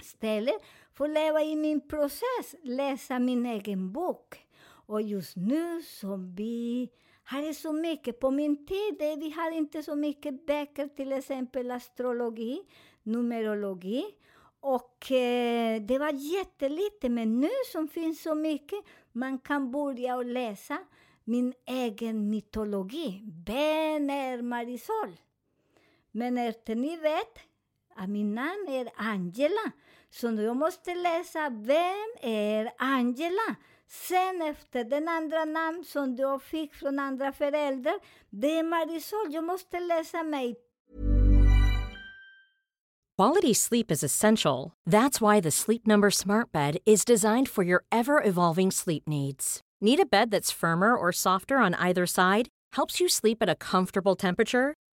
Istället 0.00 0.62
för 0.94 1.04
att 1.04 1.10
leva 1.10 1.42
i 1.42 1.56
min 1.56 1.88
process, 1.88 2.54
läsa 2.62 3.18
min 3.18 3.46
egen 3.46 3.92
bok. 3.92 4.46
Och 4.86 5.02
just 5.02 5.36
nu 5.36 5.82
som 5.82 6.34
vi 6.34 6.90
har 7.24 7.52
så 7.52 7.72
mycket, 7.72 8.20
på 8.20 8.30
min 8.30 8.66
tid, 8.66 8.96
vi 8.98 9.30
hade 9.30 9.56
inte 9.56 9.82
så 9.82 9.96
mycket 9.96 10.46
böcker, 10.46 10.88
till 10.88 11.12
exempel 11.12 11.70
astrologi, 11.70 12.62
numerologi. 13.02 14.04
Och 14.60 15.12
eh, 15.12 15.82
det 15.82 15.98
var 15.98 16.12
jättelite, 16.12 17.08
men 17.08 17.40
nu 17.40 17.50
som 17.72 17.88
finns 17.88 18.22
så 18.22 18.34
mycket, 18.34 18.78
man 19.12 19.38
kan 19.38 19.70
börja 19.70 20.16
och 20.16 20.24
läsa 20.24 20.78
min 21.24 21.54
egen 21.66 22.30
mytologi. 22.30 23.22
Ben 23.46 24.48
Marisol? 24.48 25.16
Men 26.12 26.38
efter 26.38 26.74
ni 26.74 26.96
vet 26.96 27.38
att 27.94 28.08
min 28.08 28.34
namn 28.34 28.68
är 28.68 28.88
Angela, 28.96 29.72
så 30.10 30.26
jag 30.26 30.56
måste 30.56 30.94
läsa 30.94 31.50
Vem 31.50 32.08
är 32.20 32.64
er 32.64 32.72
Angela? 32.78 33.56
Sen 33.88 34.42
efter 34.42 34.84
den 34.84 35.08
andra 35.08 35.44
namn 35.44 35.84
som 35.84 36.16
jag 36.16 36.42
fick 36.42 36.74
från 36.74 36.98
andra 36.98 37.32
föräldrar, 37.32 37.94
det 38.30 38.58
är 38.58 38.62
Marisol. 38.62 39.34
Jag 39.34 39.44
måste 39.44 39.80
läsa 39.80 40.22
mig 40.22 40.56
Quality 43.18 43.52
sleep 43.52 43.90
is 43.90 44.04
essential. 44.04 44.72
That's 44.88 45.20
why 45.20 45.40
the 45.40 45.50
Sleep 45.50 45.88
Number 45.88 46.08
Smart 46.08 46.52
Bed 46.52 46.76
is 46.86 47.04
designed 47.04 47.48
for 47.48 47.64
your 47.64 47.82
ever 47.90 48.22
evolving 48.22 48.70
sleep 48.70 49.08
needs. 49.08 49.60
Need 49.80 49.98
a 49.98 50.06
bed 50.06 50.30
that's 50.30 50.52
firmer 50.52 50.96
or 50.96 51.10
softer 51.10 51.56
on 51.56 51.74
either 51.74 52.06
side? 52.06 52.46
Helps 52.76 53.00
you 53.00 53.08
sleep 53.08 53.42
at 53.42 53.48
a 53.48 53.56
comfortable 53.56 54.14
temperature? 54.14 54.74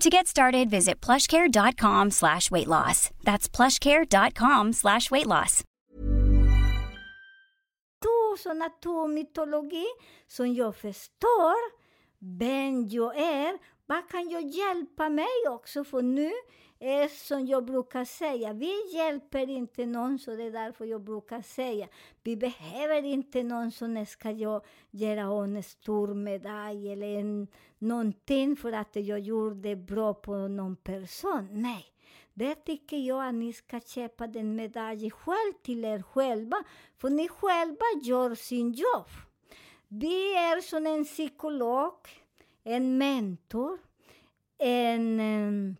To 0.00 0.10
get 0.10 0.26
started, 0.26 0.70
visit 0.70 1.00
plushcare.com 1.00 2.10
slash 2.10 2.50
weight 2.50 2.68
loss. 2.68 3.10
That's 3.22 3.48
plushcare.com 3.48 4.72
slash 4.72 5.10
weight 5.10 5.26
loss. 5.26 5.64
tusen 8.32 8.62
mytologi 9.14 9.86
som 10.28 10.54
jag 10.54 10.76
förstår 10.76 11.54
vem 12.38 12.88
jag 12.88 13.16
är. 13.16 13.58
Vad 13.86 14.08
kan 14.08 14.28
jag 14.28 14.42
hjälpa 14.42 15.08
mig 15.08 15.48
också? 15.48 15.84
För 15.84 16.02
nu 16.02 16.30
är 16.82 17.08
som 17.08 17.46
jag 17.46 17.64
brukar 17.64 18.04
säga, 18.04 18.52
vi 18.52 18.94
hjälper 18.94 19.50
inte 19.50 19.86
någon, 19.86 20.18
så 20.18 20.36
det 20.36 20.42
är 20.42 20.50
därför 20.50 20.84
jag 20.84 21.00
brukar 21.00 21.42
säga, 21.42 21.88
vi 22.22 22.36
behöver 22.36 23.04
inte 23.04 23.42
någon 23.42 23.70
som 23.70 24.06
ska 24.06 24.30
jag 24.30 24.64
göra 24.90 25.44
en 25.44 25.62
stor 25.62 26.14
medalj 26.14 26.92
eller 26.92 27.18
en, 27.18 27.48
någonting 27.78 28.56
för 28.56 28.72
att 28.72 28.96
jag 28.96 29.20
gjorde 29.20 29.76
bra 29.76 30.14
på 30.14 30.36
någon 30.48 30.76
person. 30.76 31.48
Nej. 31.50 31.86
Det 32.34 32.54
tycker 32.54 32.96
jag 32.96 33.28
att 33.28 33.34
ni 33.34 33.52
ska 33.52 33.80
köpa 33.80 34.26
den 34.26 34.56
medaljen 34.56 35.10
själv 35.10 35.52
till 35.62 35.84
er 35.84 36.02
själva, 36.02 36.56
för 36.98 37.10
ni 37.10 37.28
själva 37.28 37.84
gör 38.02 38.34
sin 38.34 38.72
jobb. 38.72 39.08
Vi 39.88 40.34
är 40.34 40.60
som 40.60 40.86
en 40.86 41.04
psykolog, 41.04 41.94
en 42.64 42.98
mentor, 42.98 43.78
en, 44.58 45.20
en 45.20 45.76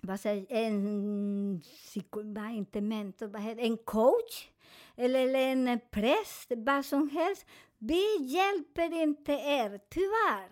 vad 0.00 0.20
säger, 0.20 0.46
en 0.48 1.60
psyko, 1.60 2.22
vad, 2.24 2.50
inte 2.50 2.80
mentor, 2.80 3.26
vad 3.26 3.42
heter, 3.42 3.62
en 3.62 3.76
coach 3.76 4.48
eller 4.96 5.34
en 5.34 5.80
präst, 5.90 6.52
vad 6.56 6.84
som 6.84 7.10
helst. 7.10 7.46
Vi 7.78 8.16
hjälper 8.20 9.02
inte 9.02 9.32
er, 9.32 9.80
tyvärr. 9.88 10.48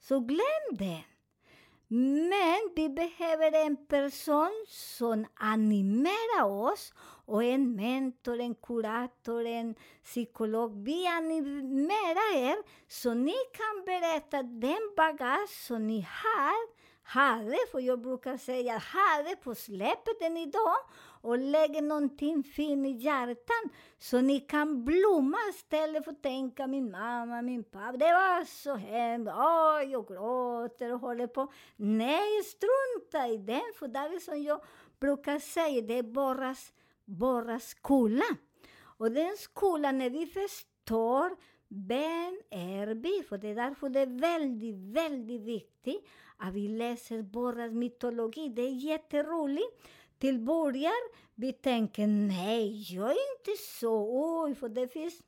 Så 0.00 0.20
glöm 0.20 0.78
det. 0.78 1.04
Men 1.90 2.70
vi 2.76 2.88
behöver 2.88 3.66
en 3.66 3.76
person 3.76 4.64
som 4.68 5.26
animerar 5.34 6.44
oss 6.44 6.94
och 7.26 7.44
en 7.44 7.76
mentor, 7.76 8.40
en 8.40 8.54
kurator, 8.54 9.46
en 9.46 9.74
psykolog. 10.04 10.84
Vi 10.84 11.06
animerar 11.06 12.36
er 12.36 12.56
så 12.88 13.14
ni 13.14 13.34
kan 13.52 13.84
berätta 13.86 14.42
den 14.42 14.92
bagage 14.96 15.66
som 15.66 15.86
ni 15.86 16.00
har, 16.00 16.67
hade, 17.08 17.56
för 17.70 17.80
jag 17.80 18.00
brukar 18.00 18.36
säga 18.36 18.78
hade 18.78 19.36
på 19.36 19.54
släpet 19.54 20.20
den 20.20 20.36
idag 20.36 20.76
och 21.20 21.38
lägger 21.38 21.82
någonting 21.82 22.42
fint 22.44 22.86
i 22.86 22.90
hjärtan 22.90 23.70
så 23.98 24.20
ni 24.20 24.40
kan 24.40 24.84
blomma 24.84 25.38
istället 25.50 26.04
för 26.04 26.12
att 26.12 26.22
tänka 26.22 26.66
min 26.66 26.90
mamma, 26.90 27.42
min 27.42 27.64
pappa, 27.64 27.96
det 27.96 28.12
var 28.12 28.44
så 28.44 28.74
hemskt, 28.74 29.32
oh, 29.32 29.82
jag 29.90 30.08
gråter 30.08 30.92
och 30.92 31.00
håller 31.00 31.26
på. 31.26 31.52
Nej, 31.76 32.42
strunta 32.42 33.28
i 33.28 33.36
den, 33.36 33.72
för 33.78 33.88
det 33.88 33.98
är 33.98 34.20
som 34.20 34.42
jag 34.42 34.62
brukar 35.00 35.38
säga, 35.38 35.82
det 35.82 35.98
är 35.98 36.02
bara, 36.02 36.54
bara 37.04 37.60
skola. 37.60 38.24
Och 38.98 39.12
den 39.12 39.36
skolan, 39.36 39.98
när 39.98 40.10
vi 40.10 40.26
förstår 40.26 41.36
vem 41.68 42.40
är 42.50 42.86
vi? 42.86 43.22
För 43.28 43.38
det 43.38 43.48
är 43.48 43.54
därför 43.54 43.88
det 43.88 44.00
är 44.00 44.20
väldigt, 44.20 44.74
väldigt 44.74 45.40
viktigt 45.40 46.08
att 46.36 46.54
vi 46.54 46.68
läser 46.68 47.22
Borras 47.22 47.72
mytologi. 47.72 48.48
Det 48.48 48.62
är 48.62 48.74
jätteroligt. 48.74 49.82
Till 50.18 50.38
början, 50.38 51.08
vi 51.34 51.52
tänker 51.52 52.06
nej, 52.06 52.94
jag 52.94 53.10
är 53.10 53.38
inte 53.38 53.62
så, 53.80 54.06
oj, 54.42 54.54
för 54.54 54.68
det 54.68 54.88
finns 54.88 55.22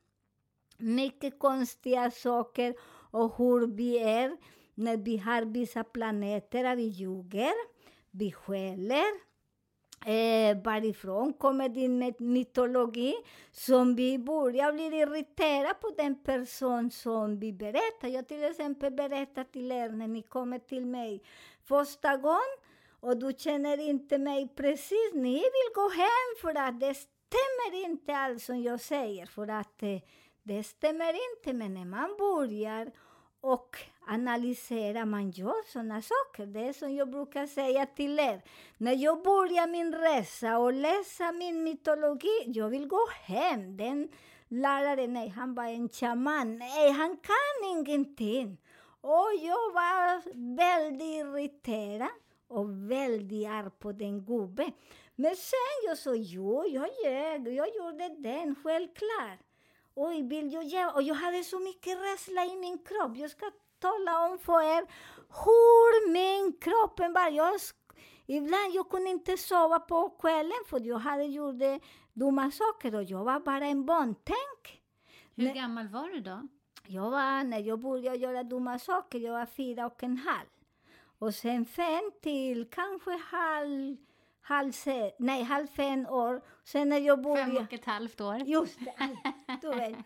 mycket 0.77 1.39
konstiga 1.39 2.11
saker 2.11 2.75
och 3.11 3.37
hur 3.37 3.67
vi 3.67 3.99
är 3.99 4.37
när 4.75 4.97
vi 4.97 5.17
har 5.17 5.45
vissa 5.45 5.83
planeter, 5.83 6.63
att 6.63 6.77
vi 6.77 6.83
ljuger, 6.83 7.53
vi 8.11 8.31
skäller. 8.31 9.30
Eh, 10.05 10.57
varifrån 10.63 11.33
kommer 11.33 11.69
din 11.69 12.13
mytologi? 12.17 13.13
Som 13.51 13.95
vi 13.95 14.19
börjar 14.19 14.73
bli 14.73 14.83
irriterade 14.83 15.73
på 15.81 15.93
den 15.97 16.23
person 16.23 16.91
som 16.91 17.39
vi 17.39 17.53
berättar. 17.53 18.07
Jag 18.07 18.27
till 18.27 18.43
exempel 18.43 18.93
berättar 18.93 19.43
till 19.43 19.71
er 19.71 19.89
när 19.89 20.07
ni 20.07 20.21
kommer 20.21 20.59
till 20.59 20.85
mig 20.85 21.21
första 21.63 22.17
gången 22.17 22.57
och 22.99 23.17
du 23.17 23.33
känner 23.37 23.89
inte 23.89 24.17
mig 24.17 24.47
precis. 24.55 25.13
Ni 25.13 25.33
vill 25.33 25.71
gå 25.75 25.89
hem 25.89 26.29
för 26.41 26.67
att 26.67 26.79
det 26.79 26.93
stämmer 26.93 27.85
inte 27.85 28.15
alls 28.15 28.45
som 28.45 28.61
jag 28.61 28.79
säger. 28.79 29.25
För 29.25 29.47
att 29.47 29.83
eh, 29.83 29.99
det 30.43 30.63
stämmer 30.63 31.13
inte. 31.13 31.53
Men 31.53 31.73
när 31.73 31.85
man 31.85 32.15
börjar 32.17 32.91
och 33.41 33.77
analysera, 34.07 35.05
man 35.05 35.31
gör 35.31 35.71
sådana 35.71 36.01
saker. 36.01 36.45
Det 36.45 36.59
är 36.59 36.73
som 36.73 36.95
jag 36.95 37.09
brukar 37.09 37.47
säga 37.47 37.85
till 37.85 38.19
er. 38.19 38.41
När 38.77 38.95
jag 38.95 39.23
börjar 39.23 39.67
min 39.67 39.93
resa 39.95 40.57
och 40.57 40.73
läsa 40.73 41.31
min 41.31 41.63
mytologi, 41.63 42.43
jag 42.45 42.69
vill 42.69 42.87
gå 42.87 43.07
hem. 43.23 43.77
Den 43.77 44.09
läraren, 44.47 45.13
nej, 45.13 45.29
han 45.29 45.53
var 45.53 45.63
en 45.63 45.89
shaman. 45.89 46.57
Nej, 46.57 46.91
han 46.91 47.17
kan 47.17 47.69
ingenting. 47.71 48.57
Och 49.01 49.29
jag 49.41 49.73
var 49.73 50.21
väldigt 50.55 51.01
irriterad 51.01 52.09
och 52.47 52.91
väldigt 52.91 53.47
arg 53.47 53.69
på 53.79 53.91
den 53.91 54.25
gubben. 54.25 54.71
Men 55.15 55.35
sen 55.35 55.87
jag 55.87 55.97
sa, 55.97 56.15
jo, 56.15 56.65
jag 56.67 56.89
ljög, 57.03 57.47
jag 57.47 57.67
gjorde 57.75 58.15
den, 58.17 58.55
självklart. 58.63 59.39
Oj, 60.03 60.21
vill 60.21 60.53
jag 60.53 60.63
göra? 60.63 60.91
Och 60.91 61.03
jag 61.03 61.15
hade 61.15 61.43
så 61.43 61.59
mycket 61.59 61.97
rädsla 61.97 62.45
i 62.45 62.55
min 62.55 62.77
kropp. 62.77 63.17
Jag 63.17 63.31
ska 63.31 63.51
tala 63.79 64.29
om 64.29 64.39
för 64.39 64.61
er 64.61 64.83
hur 65.43 66.11
min 66.11 66.53
kropp 66.53 66.99
var. 66.99 67.31
Jag, 67.31 67.53
ibland 68.25 68.73
jag 68.73 68.89
kunde 68.89 69.09
inte 69.09 69.37
sova 69.37 69.79
på 69.79 70.09
kvällen 70.09 70.63
för 70.67 70.79
jag 70.79 70.97
hade 70.97 71.23
gjort 71.23 71.55
dumma 72.13 72.51
saker 72.51 72.95
och 72.95 73.03
jag 73.03 73.23
var 73.23 73.39
bara 73.39 73.65
en 73.65 73.85
barn. 73.85 74.15
Tänk! 74.23 74.81
Hur 75.35 75.43
Nej. 75.43 75.53
gammal 75.53 75.87
var 75.87 76.07
du 76.07 76.19
då? 76.19 76.41
Jag 76.87 77.11
var, 77.11 77.43
när 77.43 77.59
jag 77.59 77.79
började 77.79 78.17
göra 78.17 78.43
dumma 78.43 78.79
saker, 78.79 79.19
jag 79.19 79.33
var 79.33 79.45
fyra 79.45 79.85
och 79.85 80.03
en 80.03 80.17
halv. 80.17 80.49
Och 81.19 81.35
sen 81.35 81.65
fem 81.65 82.11
till 82.21 82.69
kanske 82.71 83.11
halv, 83.11 83.97
halv, 84.41 84.71
se, 84.71 85.11
nej, 85.19 85.43
halv 85.43 85.67
fem 85.67 86.05
år. 86.05 86.41
Sen 86.63 86.89
när 86.89 86.99
jag 86.99 87.17
Fem 87.17 87.23
började... 87.23 87.59
och 87.59 87.73
ett 87.73 87.85
halvt 87.85 88.21
år. 88.21 88.35
Just 88.35 88.79
det, 88.79 88.93
du 89.61 89.69
vet. 89.69 89.95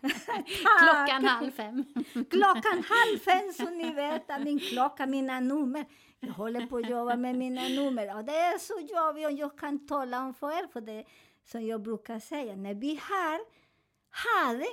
Klockan 0.80 1.24
halv 1.24 1.50
fem. 1.50 1.84
Klockan 2.30 2.84
halv 2.88 3.18
fem, 3.18 3.52
så 3.52 3.70
ni 3.70 3.92
vet, 3.94 4.30
att 4.30 4.42
min 4.42 4.60
klocka, 4.60 5.06
mina 5.06 5.40
nummer. 5.40 5.84
Jag 6.20 6.32
håller 6.32 6.66
på 6.66 6.76
att 6.76 6.90
jobba 6.90 7.16
med 7.16 7.36
mina 7.36 7.68
nummer. 7.68 8.16
Och 8.16 8.24
det 8.24 8.36
är 8.36 8.58
så 8.58 8.74
jobbigt 8.80 9.26
och 9.26 9.32
jag 9.32 9.58
kan 9.58 9.86
tala 9.86 10.20
om 10.20 10.34
för 10.34 10.50
er, 10.50 10.66
för 10.72 10.80
det 10.80 11.04
som 11.44 11.66
jag 11.66 11.82
brukar 11.82 12.18
säga, 12.18 12.56
när 12.56 12.74
vi 12.74 13.00
har, 13.02 13.40
hade, 14.10 14.66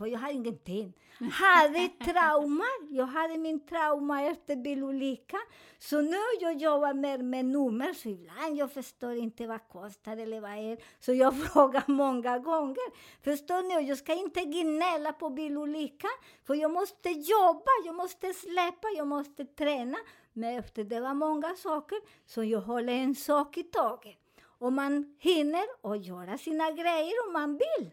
för 0.00 0.06
jag 0.06 0.18
har 0.18 0.30
ingenting, 0.30 0.92
hade 1.32 1.88
trauma, 1.88 2.64
jag 2.90 3.06
hade 3.06 3.38
min 3.38 3.66
trauma 3.66 4.22
efter 4.22 4.56
bilolyckan, 4.56 5.40
så 5.78 6.00
nu 6.00 6.16
jag 6.40 6.56
jobbar 6.56 6.94
mer 6.94 7.18
med 7.18 7.44
nummer, 7.44 7.92
så 7.92 8.08
ibland 8.08 8.56
jag 8.56 8.72
förstår 8.72 9.14
inte 9.14 9.46
vad 9.46 9.68
kostar 9.68 10.16
eller 10.16 10.40
vad 10.40 10.50
är, 10.50 10.78
så 11.00 11.12
jag 11.12 11.36
frågar 11.46 11.84
många 11.86 12.38
gånger. 12.38 13.22
Förstår 13.24 13.62
ni? 13.62 13.88
Jag 13.88 13.98
ska 13.98 14.14
inte 14.14 14.40
gnälla 14.40 15.12
på 15.12 15.30
bilolyckan, 15.30 16.16
för 16.44 16.54
jag 16.54 16.70
måste 16.70 17.08
jobba, 17.08 17.70
jag 17.84 17.94
måste 17.94 18.32
släppa, 18.32 18.88
jag 18.96 19.06
måste 19.06 19.44
träna. 19.44 19.98
Men 20.32 20.58
efter 20.58 20.84
det 20.84 21.00
var 21.00 21.14
många 21.14 21.54
saker, 21.56 21.98
så 22.26 22.44
jag 22.44 22.60
håller 22.60 22.92
en 22.92 23.14
sak 23.14 23.56
i 23.56 23.62
taget. 23.62 24.18
Och 24.42 24.72
man 24.72 25.16
hinner 25.18 25.64
och 25.80 25.96
göra 25.96 26.38
sina 26.38 26.70
grejer 26.70 27.26
om 27.26 27.32
man 27.32 27.52
vill. 27.52 27.90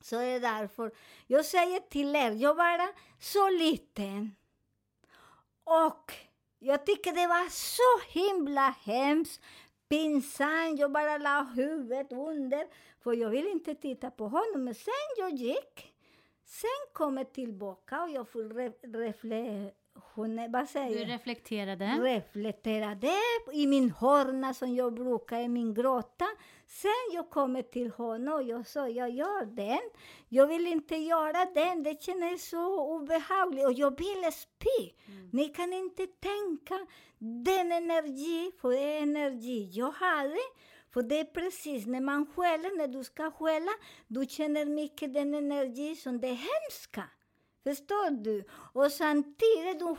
Så 0.00 0.16
det 0.16 0.24
är 0.24 0.40
därför 0.40 0.90
jag 1.26 1.44
säger 1.44 1.80
till 1.80 2.16
er, 2.16 2.30
jag 2.30 2.54
var 2.54 2.88
så 3.20 3.50
liten. 3.50 4.34
Och 5.64 6.12
jag 6.58 6.86
tycker 6.86 7.12
det 7.12 7.26
var 7.26 7.48
så 7.50 8.18
himla 8.18 8.74
hemskt, 8.82 9.42
pinsamt. 9.88 10.80
Jag 10.80 10.92
bara 10.92 11.18
la 11.18 11.42
huvudet 11.42 12.12
under, 12.12 12.66
för 13.00 13.12
jag 13.12 13.30
ville 13.30 13.50
inte 13.50 13.74
titta 13.74 14.10
på 14.10 14.28
honom. 14.28 14.64
Men 14.64 14.74
sen 14.74 14.94
jag 15.18 15.30
gick, 15.30 15.94
sen 16.44 16.92
kom 16.92 17.16
jag 17.16 17.32
tillbaka 17.32 18.02
och 18.02 18.10
jag 18.10 18.28
fick 18.28 18.52
re, 18.52 18.68
refle, 18.82 19.70
hon, 20.18 20.52
vad 20.52 20.68
säger 20.68 21.06
Du 21.06 21.12
reflekterade. 21.12 21.84
reflekterade 21.84 23.12
i 23.52 23.66
min 23.66 23.90
hörna 23.90 24.54
som 24.54 24.74
jag 24.74 24.94
brukar 24.94 25.40
i 25.40 25.48
min 25.48 25.74
grotta. 25.74 26.26
Sen 26.66 26.90
jag 27.12 27.30
kommer 27.30 27.62
till 27.62 27.90
honom 27.90 28.34
och 28.34 28.42
jag 28.42 28.66
sa, 28.66 28.88
jag 28.88 29.10
gör 29.10 29.44
den. 29.44 29.90
Jag 30.28 30.46
vill 30.46 30.66
inte 30.66 30.96
göra 30.96 31.44
den, 31.54 31.82
det 31.82 32.02
känns 32.02 32.48
så 32.48 32.94
obehagligt 32.96 33.66
och 33.66 33.72
jag 33.72 33.98
vill 33.98 34.32
spy. 34.32 34.92
Ni 35.32 35.48
kan 35.48 35.72
inte 35.72 36.06
tänka 36.06 36.86
den 37.18 37.72
energi, 37.72 38.52
för 38.60 38.70
det 38.70 38.78
är 38.78 39.02
energi 39.02 39.70
jag 39.72 39.90
hade. 39.90 40.38
För 40.90 41.02
det 41.02 41.20
är 41.20 41.24
precis 41.24 41.86
när 41.86 42.00
man 42.00 42.26
skäller, 42.26 42.76
när 42.78 42.88
du 42.88 43.04
ska 43.04 43.30
skälla, 43.30 43.70
du 44.06 44.26
känner 44.26 44.64
mycket 44.64 45.14
den 45.14 45.34
energi 45.34 45.96
som 45.96 46.20
det 46.20 46.26
hemska. 46.26 47.04
Förstår 47.64 48.10
du? 48.10 48.44
Och 48.72 48.92
samtidigt 48.92 49.78
du, 49.78 49.96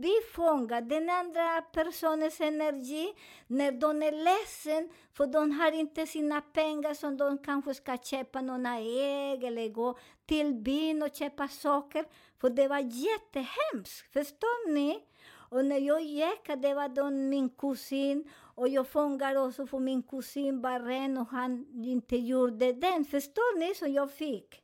vi 0.00 0.14
fångar 0.34 0.80
den 0.80 1.10
andra 1.10 1.62
personens 1.62 2.40
energi 2.40 3.14
när 3.46 3.72
de 3.72 4.02
är 4.02 4.12
ledsen 4.12 4.90
för 5.12 5.26
de 5.26 5.52
har 5.52 5.72
inte 5.72 6.06
sina 6.06 6.40
pengar 6.40 6.94
som 6.94 7.16
de 7.16 7.38
kanske 7.38 7.74
ska 7.74 7.96
köpa 7.96 8.40
några 8.40 8.74
ägg 8.78 9.44
eller 9.44 9.68
gå 9.68 9.98
till 10.26 10.54
byn 10.54 11.02
och 11.02 11.16
köpa 11.16 11.48
saker. 11.48 12.04
För 12.40 12.50
det 12.50 12.68
var 12.68 12.78
jättehemskt, 12.78 14.12
förstår 14.12 14.72
ni? 14.72 15.04
Och 15.50 15.64
när 15.64 15.78
jag 15.78 16.02
gick, 16.02 16.62
det 16.62 16.74
var 16.74 16.88
då 16.88 17.10
min 17.10 17.48
kusin 17.48 18.30
och 18.54 18.68
jag 18.68 18.88
fångade 18.88 19.40
också 19.40 19.66
för 19.66 19.78
min 19.78 20.02
kusin 20.02 20.60
var 20.60 20.80
ren 20.80 21.18
och 21.18 21.28
han 21.28 21.66
inte 21.84 22.16
gjorde 22.16 22.72
den. 22.72 23.04
Förstår 23.04 23.58
ni? 23.58 23.74
Som 23.74 23.92
jag 23.92 24.12
fick 24.12 24.62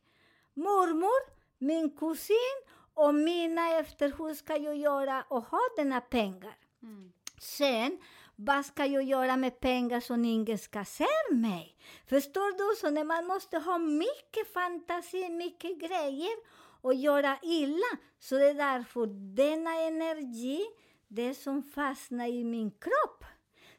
mormor, 0.53 1.34
min 1.57 1.97
kusin 1.97 2.55
och 2.93 3.15
mina 3.15 3.79
efter 3.79 4.13
hur 4.17 4.33
ska 4.33 4.57
jag 4.57 4.77
göra 4.77 5.25
och 5.29 5.43
ha 5.43 5.59
denna 5.75 6.01
pengar. 6.01 6.57
Mm. 6.83 7.11
Sen, 7.39 7.99
vad 8.35 8.65
ska 8.65 8.85
jag 8.85 9.03
göra 9.03 9.37
med 9.37 9.59
pengar 9.59 9.99
så 9.99 10.13
ingen 10.13 10.57
ska 10.57 10.85
se 10.85 11.07
mig? 11.31 11.77
Förstår 12.07 12.57
du? 12.57 12.75
Så 12.81 12.89
när 12.89 13.03
man 13.03 13.27
måste 13.27 13.57
ha 13.57 13.77
mycket 13.77 14.53
fantasi, 14.53 15.29
mycket 15.29 15.79
grejer 15.79 16.35
och 16.81 16.93
göra 16.93 17.37
illa. 17.41 17.97
Så 18.19 18.35
det 18.35 18.49
är 18.49 18.53
därför 18.53 19.07
denna 19.35 19.73
energi, 19.73 20.65
det 21.07 21.33
som 21.33 21.63
fastnar 21.63 22.27
i 22.27 22.43
min 22.43 22.71
kropp. 22.71 23.25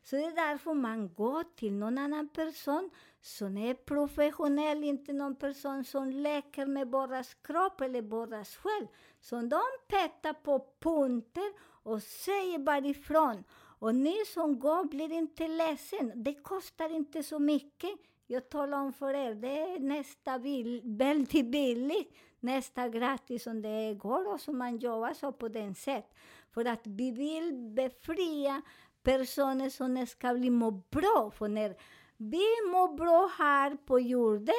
Så 0.02 0.16
det 0.16 0.24
är 0.24 0.48
därför 0.48 0.74
man 0.74 1.14
går 1.14 1.44
till 1.56 1.72
någon 1.72 1.98
annan 1.98 2.28
person 2.28 2.90
som 3.26 3.56
är 3.56 3.70
e 3.70 3.74
professionell, 3.74 4.84
inte 4.84 5.12
någon 5.12 5.36
person 5.36 5.84
som 5.84 6.10
leker 6.10 6.66
med 6.66 6.90
våras 6.90 7.34
kropp 7.34 7.80
eller 7.80 8.02
våras 8.02 8.56
själ. 8.56 8.88
Så 9.20 9.40
de 9.40 9.60
petar 9.88 10.32
på 10.32 10.66
punkter 10.80 11.52
och 11.82 12.02
säger 12.02 12.58
bara 12.58 12.78
ifrån. 12.78 13.44
Och 13.78 13.94
ni 13.94 14.16
som 14.34 14.58
går 14.58 14.84
blir 14.84 15.12
inte 15.12 15.48
ledsen. 15.48 16.12
Det 16.14 16.34
kostar 16.34 16.94
inte 16.94 17.22
så 17.22 17.38
mycket. 17.38 17.90
Jag 18.26 18.48
talar 18.48 18.78
om 18.78 18.92
för 18.92 19.14
er, 19.14 19.34
det 19.34 19.58
är 19.58 19.78
nästa 19.78 20.38
bil, 20.38 20.80
väldigt 20.84 21.46
billigt, 21.46 22.16
nästa 22.40 22.88
gratis 22.88 23.42
som 23.42 23.62
det 23.62 23.94
går 23.94 24.34
och 24.34 24.40
som 24.40 24.58
man 24.58 24.78
jobbar 24.78 25.14
så 25.14 25.32
på 25.32 25.48
den 25.48 25.74
sätt. 25.74 26.14
För 26.50 26.64
att 26.64 26.86
vi 26.86 27.10
vill 27.10 27.52
befria 27.54 28.62
personer 29.02 29.70
som 29.70 30.06
ska 30.06 30.34
bli 30.34 30.50
må 30.50 30.70
bra. 30.70 31.30
För 31.34 31.48
när 31.48 31.76
vi 32.16 32.46
mår 32.72 32.96
bra 32.96 33.30
här 33.38 33.76
på 33.86 34.00
jorden, 34.00 34.54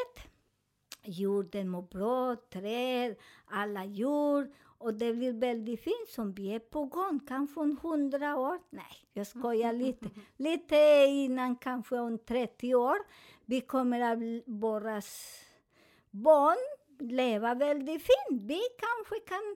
jorden 1.03 1.69
mår 1.69 1.81
bra, 1.81 2.35
träd, 2.35 3.15
alla 3.45 3.85
djur, 3.85 4.53
och 4.79 4.93
det 4.93 5.13
blir 5.13 5.33
väldigt 5.33 5.83
fint 5.83 6.09
som 6.09 6.33
vi 6.33 6.55
är 6.55 6.59
på 6.59 6.85
gång, 6.85 7.19
kanske 7.27 7.59
om 7.59 7.77
hundra 7.81 8.37
år. 8.37 8.59
Nej, 8.69 9.07
jag 9.13 9.27
skojar 9.27 9.73
lite. 9.83 10.09
Lite 10.37 11.05
innan, 11.07 11.55
kanske 11.55 11.99
om 11.99 12.17
30 12.17 12.75
år. 12.75 12.97
Vi 13.45 13.61
kommer 13.61 14.01
att 14.01 14.43
våra 14.45 15.01
barn 16.11 16.57
leva 16.99 17.55
väldigt 17.55 18.01
fint. 18.01 18.41
Vi 18.41 18.61
kanske 18.77 19.19
kan 19.27 19.55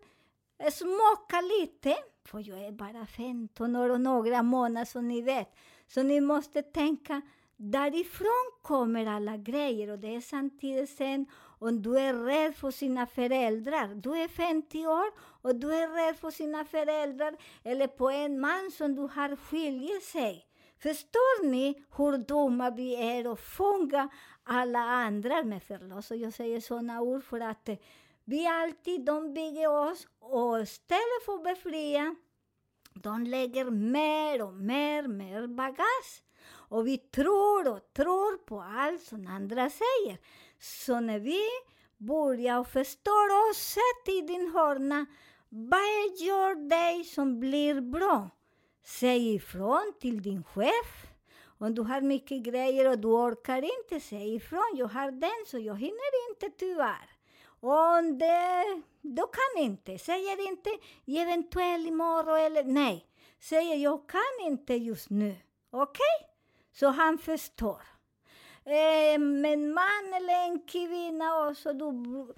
smaka 0.72 1.42
lite, 1.42 1.96
för 2.26 2.50
jag 2.50 2.66
är 2.66 2.72
bara 2.72 3.06
15 3.06 3.76
år 3.76 3.90
och 3.90 4.02
några 4.02 4.44
månader 4.44 4.86
som 4.86 5.08
ni 5.08 5.22
vet. 5.22 5.56
Så 5.88 6.04
ni 6.04 6.22
måste 6.22 6.62
tänka, 6.62 7.22
därifrån 7.62 8.52
kommer 8.62 9.06
alla 9.06 9.38
grejer 9.38 9.92
och 9.92 10.00
det 10.00 10.16
är 10.16 10.22
samtidigt 10.22 10.90
sen 10.90 11.26
om 11.60 11.82
du 11.82 12.00
är 12.00 12.14
rädd 12.14 12.56
för 12.56 12.72
sina 12.72 13.08
föräldrar, 13.08 13.96
du 13.96 14.18
är 14.18 14.28
50 14.28 14.88
år 14.88 15.06
och 15.20 15.56
du 15.56 15.76
är 15.76 15.88
rädd 15.88 16.18
för 16.18 16.32
sina 16.32 16.66
föräldrar 16.66 17.38
eller 17.64 17.88
på 17.88 18.10
en 18.10 18.40
man 18.40 18.72
som 18.78 18.96
du 18.96 19.02
har 19.02 19.36
skiljer 19.36 20.00
sig. 20.00 20.48
Förstår 20.80 21.46
ni 21.46 21.84
hur 21.98 22.18
dumma 22.18 22.70
vi 22.70 22.96
är 22.96 23.28
och 23.28 23.40
fånga 23.40 24.10
alla 24.44 24.80
andra? 24.80 25.44
Med 25.44 25.64
förlåt, 25.64 26.12
Och 26.12 26.18
jag 26.18 26.34
säger 26.34 26.60
sådana 26.60 27.02
ord 27.02 27.24
för 27.24 27.40
att 27.40 27.70
eh, 27.70 27.78
vi 28.24 28.48
alltid, 28.48 29.06
de 29.06 29.34
bygger 29.34 29.70
oss 29.70 30.08
och 30.20 30.62
istället 30.62 31.26
för 31.26 31.34
att 31.34 31.44
befria, 31.44 32.16
de 32.94 33.24
lägger 33.24 33.66
mer 33.66 34.42
och 34.42 34.54
mer, 34.54 35.08
mer 35.08 35.48
bagage. 35.48 36.31
Och 36.72 36.88
vi 36.88 36.98
tror 36.98 37.68
och 37.68 37.94
tror 37.94 38.38
på 38.38 38.62
allt 38.62 39.02
som 39.02 39.28
andra 39.28 39.70
säger. 39.70 40.18
Så 40.60 41.00
när 41.00 41.20
vi 41.20 41.42
börjar 41.98 42.64
förstå 42.64 43.12
oss, 43.52 43.58
sätt 43.58 44.14
i 44.14 44.22
din 44.22 44.52
hörna, 44.54 45.06
vad 45.50 46.18
gör 46.20 46.70
dig 46.70 47.04
som 47.04 47.40
blir 47.40 47.82
bra? 47.82 48.30
Säg 48.84 49.36
ifrån 49.36 49.94
till 50.00 50.22
din 50.22 50.44
chef. 50.44 51.08
Om 51.60 51.76
du 51.76 51.82
har 51.82 52.02
mycket 52.02 52.44
grejer 52.44 52.92
och 52.92 53.00
du 53.00 53.08
orkar 53.08 53.62
inte, 53.62 54.00
säg 54.00 54.36
ifrån. 54.36 54.74
Jag 54.76 54.88
har 54.88 55.12
den, 55.12 55.46
så 55.48 55.58
jag 55.58 55.76
hinner 55.76 56.30
inte 56.30 56.50
tyvärr. 56.58 57.10
Om 57.60 58.18
det, 58.18 58.82
du 59.02 59.22
kan 59.22 59.64
inte. 59.64 59.98
Säger 59.98 60.48
inte 60.48 60.70
eventuellt 61.08 61.88
imorgon 61.88 62.40
eller 62.40 62.64
nej. 62.64 63.06
Säger 63.40 63.76
jag 63.76 64.10
kan 64.10 64.48
inte 64.48 64.74
just 64.74 65.10
nu. 65.10 65.36
Okej? 65.72 65.90
Okay? 66.22 66.31
Så 66.72 66.88
han 66.88 67.18
förstår. 67.18 67.82
Eh, 68.66 69.20
men 69.20 69.74
man 69.74 70.14
eller 70.16 70.46
en 70.46 70.60
kvinna 70.60 71.48
också, 71.48 71.74
du 71.74 72.34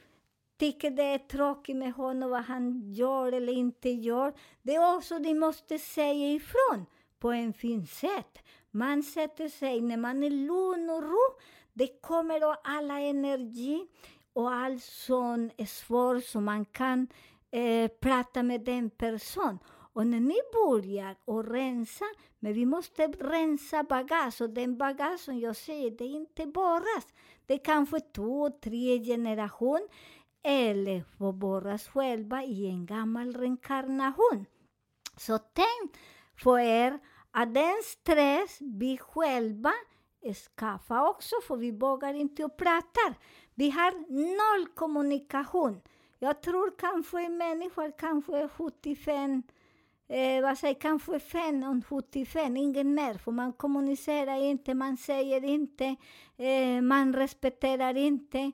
tycker 0.57 0.91
det 0.91 1.03
är 1.03 1.17
tråkigt 1.19 1.75
med 1.75 1.93
honom, 1.93 2.29
vad 2.29 2.41
han 2.41 2.81
gör 2.93 3.31
eller 3.31 3.53
inte 3.53 3.89
gör. 3.89 4.33
Det 4.61 4.75
är 4.75 4.95
också, 4.97 5.19
du 5.19 5.33
måste 5.33 5.79
säga 5.79 6.31
ifrån 6.31 6.85
på 7.19 7.31
en 7.31 7.53
fin 7.53 7.87
sätt. 7.87 8.39
Man 8.71 9.03
sätter 9.03 9.49
sig, 9.49 9.81
när 9.81 9.97
man 9.97 10.23
är 10.23 10.29
lugn 10.29 10.89
och 10.89 11.03
ro, 11.03 11.39
det 11.73 12.01
kommer 12.01 12.39
då 12.39 12.55
alla 12.63 12.99
energi 12.99 13.87
och 14.33 14.51
allt 14.51 14.83
sån 14.83 15.51
eh, 15.57 15.65
svår 15.65 16.15
som 16.15 16.21
så 16.21 16.39
man 16.39 16.65
kan 16.65 17.07
eh, 17.51 17.91
prata 18.01 18.43
med 18.43 18.61
den 18.61 18.89
personen. 18.89 19.59
Och 19.93 20.07
när 20.07 20.19
ni 20.19 20.37
börjar 20.53 21.11
att 21.11 21.51
rensa, 21.51 22.05
men 22.39 22.53
vi 22.53 22.65
måste 22.65 23.07
rensa 23.07 23.83
bagage, 23.83 24.41
och 24.41 24.49
den 24.49 24.77
bagage 24.77 25.19
som 25.19 25.39
jag 25.39 25.55
säger, 25.55 25.91
det 25.91 26.03
är 26.03 26.15
inte 26.15 26.45
borras. 26.45 27.07
Det 27.45 27.53
är 27.53 27.65
kanske 27.65 27.99
två, 27.99 28.49
tre 28.49 29.03
generation 29.03 29.87
eller 30.43 31.03
få 31.17 31.31
borras 31.31 31.87
själva 31.87 32.43
i 32.43 32.69
en 32.69 32.85
gammal 32.85 33.33
reinkarnation. 33.33 34.45
Så 35.17 35.37
tänk 35.37 35.97
på 36.43 36.59
er 36.59 36.99
att 37.31 37.53
den 37.53 37.83
stress 37.83 38.57
vi 38.61 38.97
själva 38.97 39.73
skaffar 40.55 41.07
också, 41.09 41.35
för 41.47 41.57
vi 41.57 41.71
vågar 41.71 42.13
inte 42.13 42.45
och 42.45 42.57
pratar. 42.57 43.15
Vi 43.55 43.69
har 43.69 43.91
noll 44.09 44.67
kommunikation. 44.67 45.81
Jag 46.19 46.41
tror 46.41 46.73
kanske 46.77 47.29
människor 47.29 47.91
kanske 47.97 48.47
75 48.47 49.43
eh, 50.07 50.41
vad 50.41 50.57
säger, 50.57 50.73
kanske 50.73 51.19
575, 51.19 52.57
ingen 52.57 52.95
mer, 52.95 53.13
för 53.13 53.31
man 53.31 53.53
kommunicerar 53.53 54.41
inte, 54.41 54.73
man 54.73 54.97
säger 54.97 55.43
inte, 55.43 55.95
eh, 56.37 56.81
man 56.81 57.13
respekterar 57.13 57.97
inte. 57.97 58.51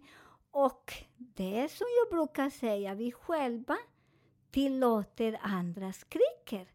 Och 0.52 0.94
det 1.18 1.60
är 1.60 1.68
som 1.68 1.88
jag 2.00 2.18
brukar 2.18 2.50
säga, 2.50 2.94
vi 2.94 3.12
själva 3.12 3.78
tillåter 4.52 5.40
andra 5.42 5.94
skriker. 5.94 6.68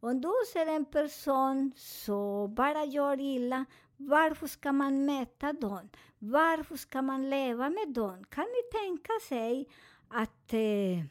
Om 0.00 0.20
du 0.20 0.32
ser 0.52 0.66
en 0.66 0.84
person 0.84 1.72
som 1.76 2.54
bara 2.54 2.84
gör 2.84 3.20
illa, 3.20 3.64
varför 3.96 4.46
ska 4.46 4.72
man 4.72 5.04
mäta 5.04 5.52
dem? 5.52 5.88
Varför 6.18 6.76
ska 6.76 7.02
man 7.02 7.30
leva 7.30 7.70
med 7.70 7.88
dem? 7.88 8.24
Kan 8.24 8.44
ni 8.44 8.78
tänka 8.80 9.12
sig 9.28 9.68
att 10.08 10.52
eh, 10.52 11.04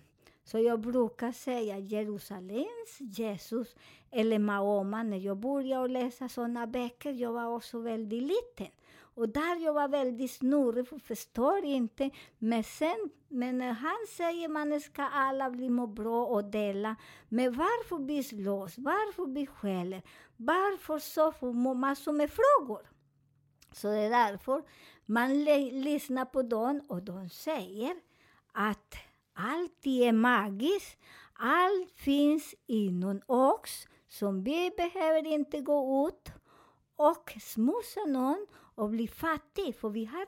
så 0.43 0.59
jag 0.59 0.79
brukar 0.79 1.31
säga 1.31 1.77
Jerusalems 1.77 2.99
Jesus 2.99 3.75
eller 4.11 4.39
Mahoma. 4.39 5.03
När 5.03 5.17
jag 5.17 5.37
började 5.37 5.87
läsa 5.87 6.29
sådana 6.29 6.67
böcker, 6.67 7.11
jag 7.13 7.33
var 7.33 7.45
också 7.45 7.79
väldigt 7.79 8.23
liten. 8.23 8.71
Och 9.13 9.29
där 9.29 9.63
jag 9.65 9.73
var 9.73 9.87
väldigt 9.87 10.31
snurrig, 10.31 10.87
för 10.87 10.99
förstår 10.99 11.65
inte. 11.65 12.09
Men 12.37 12.63
sen, 12.63 13.09
men 13.27 13.57
när 13.57 13.71
han 13.71 14.07
säger 14.09 14.45
att 14.45 14.51
man 14.51 14.79
ska 14.81 15.03
alla 15.03 15.49
bli 15.49 15.69
må 15.69 15.87
bra 15.87 16.25
och 16.25 16.43
dela. 16.43 16.95
Men 17.29 17.53
varför 17.53 17.97
vi 17.97 18.23
slåss? 18.23 18.77
Varför 18.77 19.25
vi 19.25 19.45
skäller? 19.45 20.01
Varför 20.37 20.99
så? 20.99 21.31
För 21.31 21.73
massor 21.73 22.11
med 22.11 22.29
frågor. 22.31 22.81
Så 23.71 23.87
det 23.87 23.99
är 23.99 24.09
därför 24.09 24.63
man 25.05 25.43
lyssnar 25.43 26.25
på 26.25 26.41
dem 26.41 26.81
och 26.87 27.03
de 27.03 27.29
säger 27.29 27.95
att 28.51 28.95
allt 29.33 29.85
är 29.85 30.11
magiskt. 30.11 30.99
Allt 31.33 31.91
finns 31.95 32.55
inom 32.67 33.21
oss, 33.25 33.87
som 34.07 34.43
vi 34.43 34.71
behöver 34.77 35.27
inte 35.27 35.61
gå 35.61 36.07
ut 36.07 36.31
och 36.95 37.33
smussa 37.41 38.05
någon 38.07 38.47
och 38.75 38.89
bli 38.89 39.07
fattig, 39.07 39.75
för 39.75 39.89
vi 39.89 40.05
har 40.05 40.25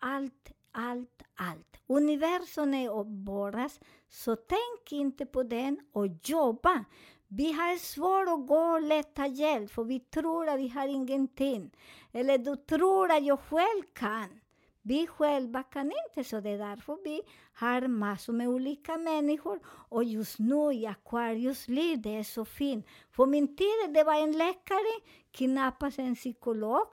allt, 0.00 0.52
allt, 0.72 1.22
allt. 1.34 1.76
Universum 1.86 2.74
är 2.74 3.24
våras, 3.24 3.80
så 4.08 4.36
tänk 4.36 4.92
inte 4.92 5.26
på 5.26 5.42
den 5.42 5.80
och 5.92 6.06
jobba. 6.22 6.84
Vi 7.28 7.52
har 7.52 7.76
svårt 7.76 8.28
att 8.28 8.46
gå 8.46 8.72
och 8.72 8.82
leta 8.82 9.26
hjälp, 9.26 9.70
för 9.70 9.84
vi 9.84 10.00
tror 10.00 10.48
att 10.48 10.60
vi 10.60 10.68
har 10.68 10.88
ingenting. 10.88 11.70
Eller 12.12 12.38
du 12.38 12.56
tror 12.56 13.10
att 13.10 13.24
jag 13.24 13.40
själv 13.40 13.82
kan. 13.92 14.40
Vi 14.86 15.06
själva 15.06 15.62
kan 15.62 15.92
inte, 16.06 16.28
så 16.28 16.40
det 16.40 16.50
är 16.50 16.58
därför 16.58 16.98
vi 17.04 17.22
har 17.54 17.88
massor 17.88 18.32
med 18.32 18.48
olika 18.48 18.96
människor. 18.98 19.60
Och 19.66 20.04
just 20.04 20.38
nu 20.38 20.72
i 20.72 20.86
Aquarius 20.86 21.68
liv, 21.68 22.02
det 22.02 22.16
är 22.16 22.22
så 22.22 22.44
fint. 22.44 22.86
På 23.12 23.26
min 23.26 23.56
tid 23.56 23.94
det 23.94 24.04
var 24.04 24.22
en 24.22 24.32
läkare, 24.32 25.00
knappast 25.30 25.98
en 25.98 26.14
psykolog. 26.14 26.86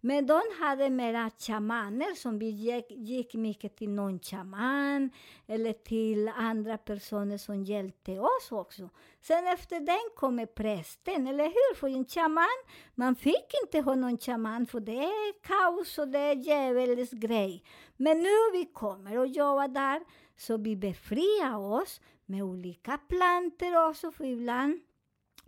Men 0.00 0.26
de 0.26 0.40
hade 0.60 0.90
mera 0.90 1.30
shamaner 1.38 2.14
som 2.14 2.38
vi 2.38 2.48
gick, 2.48 2.90
gick 2.90 3.34
mycket 3.34 3.76
till 3.76 3.90
någon 3.90 4.18
shaman 4.18 5.10
eller 5.46 5.72
till 5.72 6.28
andra 6.28 6.78
personer 6.78 7.38
som 7.38 7.64
hjälpte 7.64 8.18
oss 8.20 8.48
också. 8.52 8.90
Sen 9.20 9.46
efter 9.46 9.80
den 9.80 10.10
kommer 10.16 10.46
prästen, 10.46 11.26
eller 11.26 11.44
hur? 11.44 11.74
För 11.74 11.88
en 11.88 12.04
shaman, 12.04 12.58
man 12.94 13.14
fick 13.14 13.54
inte 13.64 13.80
ha 13.80 13.94
någon 13.94 14.18
shaman 14.18 14.66
för 14.66 14.80
det 14.80 15.04
är 15.04 15.42
kaos 15.42 15.98
och 15.98 16.08
det 16.08 16.18
är 16.18 16.36
djävulens 16.36 17.10
grej. 17.10 17.62
Men 17.96 18.18
nu 18.18 18.50
vi 18.52 18.70
kommer 18.72 19.18
och 19.18 19.26
jobbar 19.26 19.68
där, 19.68 20.00
så 20.36 20.56
vi 20.56 20.76
befriar 20.76 21.56
oss 21.56 22.00
med 22.26 22.42
olika 22.42 22.98
planter 22.98 23.88
också, 23.88 24.12
för 24.12 24.24
ibland 24.24 24.80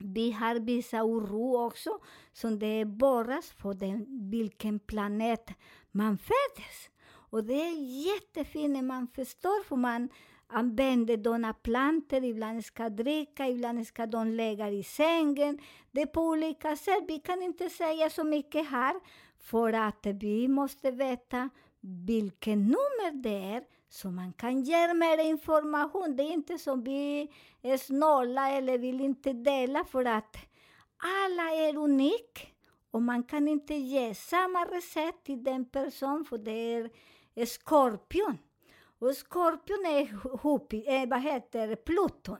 vi 0.03 0.31
har 0.31 0.55
vissa 0.55 1.03
oro 1.03 1.67
också, 1.67 1.99
som 2.33 2.59
det 2.59 2.85
borras 2.85 3.51
för 3.51 3.75
den, 3.75 4.07
vilken 4.31 4.79
planet 4.79 5.51
man 5.91 6.19
föddes. 6.19 6.91
Och 7.31 7.45
det 7.45 7.55
är 7.55 8.05
jättefint 8.07 8.73
när 8.73 8.83
man 8.83 9.09
förstår, 9.09 9.65
för 9.65 9.77
man 9.77 10.09
använder 10.47 11.17
dona 11.17 11.53
planter, 11.53 12.25
ibland 12.25 12.65
ska 12.65 12.89
dricka, 12.89 13.49
ibland 13.49 13.87
ska 13.87 14.07
de 14.07 14.29
lägga 14.29 14.71
i 14.71 14.83
sängen. 14.83 15.59
Det 15.91 16.03
är 16.03 16.07
på 16.07 16.21
olika 16.21 16.77
sätt. 16.77 17.05
Vi 17.09 17.19
kan 17.19 17.43
inte 17.43 17.71
säga 17.71 18.11
så 18.11 18.25
mycket 18.25 18.71
här, 18.71 18.95
för 19.39 19.73
att 19.73 20.07
vi 20.07 20.49
måste 20.49 20.91
veta 20.91 21.51
vilket 21.81 22.59
nummer 22.59 23.23
det 23.23 23.55
är, 23.55 23.65
så 23.93 24.11
man 24.11 24.33
kan 24.33 24.63
ge 24.63 24.95
mer 24.95 25.19
information. 25.19 26.17
Det 26.17 26.23
är 26.23 26.33
inte 26.33 26.59
som 26.59 26.85
vi 26.85 27.33
är 27.63 27.77
snåla 27.77 28.51
eller 28.51 28.79
vill 28.79 29.01
inte 29.01 29.33
dela, 29.33 29.85
för 29.85 30.05
att 30.05 30.37
alla 30.97 31.51
är 31.51 31.77
unika. 31.77 32.49
Och 32.91 33.03
man 33.03 33.23
kan 33.23 33.49
inte 33.49 33.75
ge 33.75 34.15
samma 34.15 34.65
recept 34.65 35.27
till 35.27 35.45
den 35.45 35.65
person, 35.65 36.25
för 36.25 36.39
det 36.39 36.91
är 37.35 37.47
skorpion. 37.47 38.39
Och 38.99 39.17
skorpion 39.17 39.87
är 39.87 40.39
Hupi, 40.43 40.85
eh, 40.87 41.09
vad 41.09 41.21
heter 41.21 41.77
Pluton. 41.77 42.39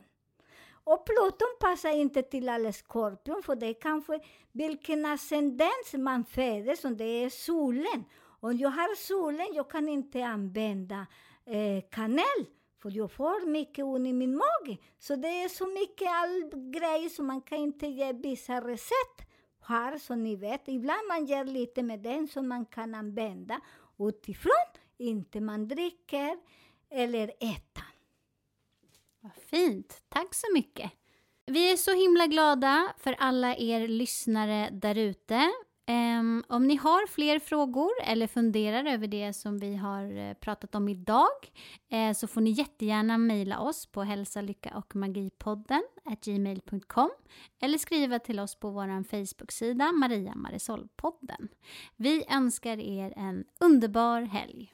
Och 0.83 1.05
Pluton 1.05 1.55
passar 1.59 1.89
inte 1.89 2.21
till 2.21 2.49
alla 2.49 2.71
skorpion, 2.71 3.43
för 3.43 3.55
det 3.55 3.65
är 3.65 3.81
kanske 3.81 4.19
vilken 4.51 5.05
ascendens 5.05 5.93
man 5.93 6.25
föds, 6.25 6.85
om 6.85 6.97
det 6.97 7.23
är 7.23 7.29
solen. 7.29 8.05
Om 8.39 8.57
jag 8.57 8.69
har 8.69 8.95
solen, 8.95 9.47
jag 9.53 9.69
kan 9.69 9.89
inte 9.89 10.25
använda 10.25 11.07
eh, 11.51 11.83
kanel, 11.91 12.45
för 12.81 12.91
jag 12.91 13.11
får 13.11 13.45
mycket 13.45 13.85
ont 13.85 14.07
i 14.07 14.13
min 14.13 14.35
mage. 14.35 14.77
Så 14.99 15.15
det 15.15 15.27
är 15.27 15.49
så 15.49 15.67
mycket 15.67 16.07
all 16.07 16.71
grejer 16.71 17.09
som 17.09 17.27
man 17.27 17.41
kan 17.41 17.57
inte 17.57 17.87
ge 17.87 18.13
vissa 18.13 18.61
recept 18.61 19.27
här, 19.61 19.97
som 19.97 20.23
ni 20.23 20.35
vet. 20.35 20.67
Ibland 20.67 21.07
man 21.07 21.25
ger 21.25 21.45
lite 21.45 21.83
med 21.83 21.99
den 21.99 22.27
som 22.27 22.47
man 22.47 22.65
kan 22.65 22.95
använda 22.95 23.61
utifrån, 23.99 24.51
inte 24.97 25.41
man 25.41 25.67
dricker 25.67 26.37
eller 26.89 27.27
äter. 27.27 27.85
Vad 29.19 29.33
fint. 29.33 30.03
Tack 30.09 30.35
så 30.35 30.47
mycket. 30.53 30.91
Vi 31.45 31.71
är 31.71 31.77
så 31.77 31.93
himla 31.93 32.27
glada 32.27 32.93
för 32.97 33.15
alla 33.19 33.55
er 33.55 33.87
lyssnare 33.87 34.69
där 34.71 34.97
ute. 34.97 35.51
Um, 35.89 36.43
om 36.47 36.67
ni 36.67 36.75
har 36.75 37.07
fler 37.07 37.39
frågor 37.39 37.91
eller 38.03 38.27
funderar 38.27 38.85
över 38.85 39.07
det 39.07 39.33
som 39.33 39.57
vi 39.57 39.75
har 39.75 40.17
eh, 40.17 40.33
pratat 40.33 40.75
om 40.75 40.89
idag 40.89 41.51
eh, 41.89 42.13
så 42.13 42.27
får 42.27 42.41
ni 42.41 42.49
jättegärna 42.49 43.17
mejla 43.17 43.59
oss 43.59 43.85
på 43.85 44.03
hälsa, 44.03 44.41
lycka 44.41 44.77
och 44.77 44.95
magipodden 44.95 45.83
gmail.com 46.21 47.09
eller 47.61 47.77
skriva 47.77 48.19
till 48.19 48.39
oss 48.39 48.55
på 48.55 48.69
vår 48.69 49.03
Facebook-sida 49.03 49.91
Maria 49.91 50.33
Marisol-podden. 50.33 51.47
Vi 51.95 52.25
önskar 52.29 52.79
er 52.79 53.13
en 53.17 53.43
underbar 53.59 54.21
helg. 54.21 54.73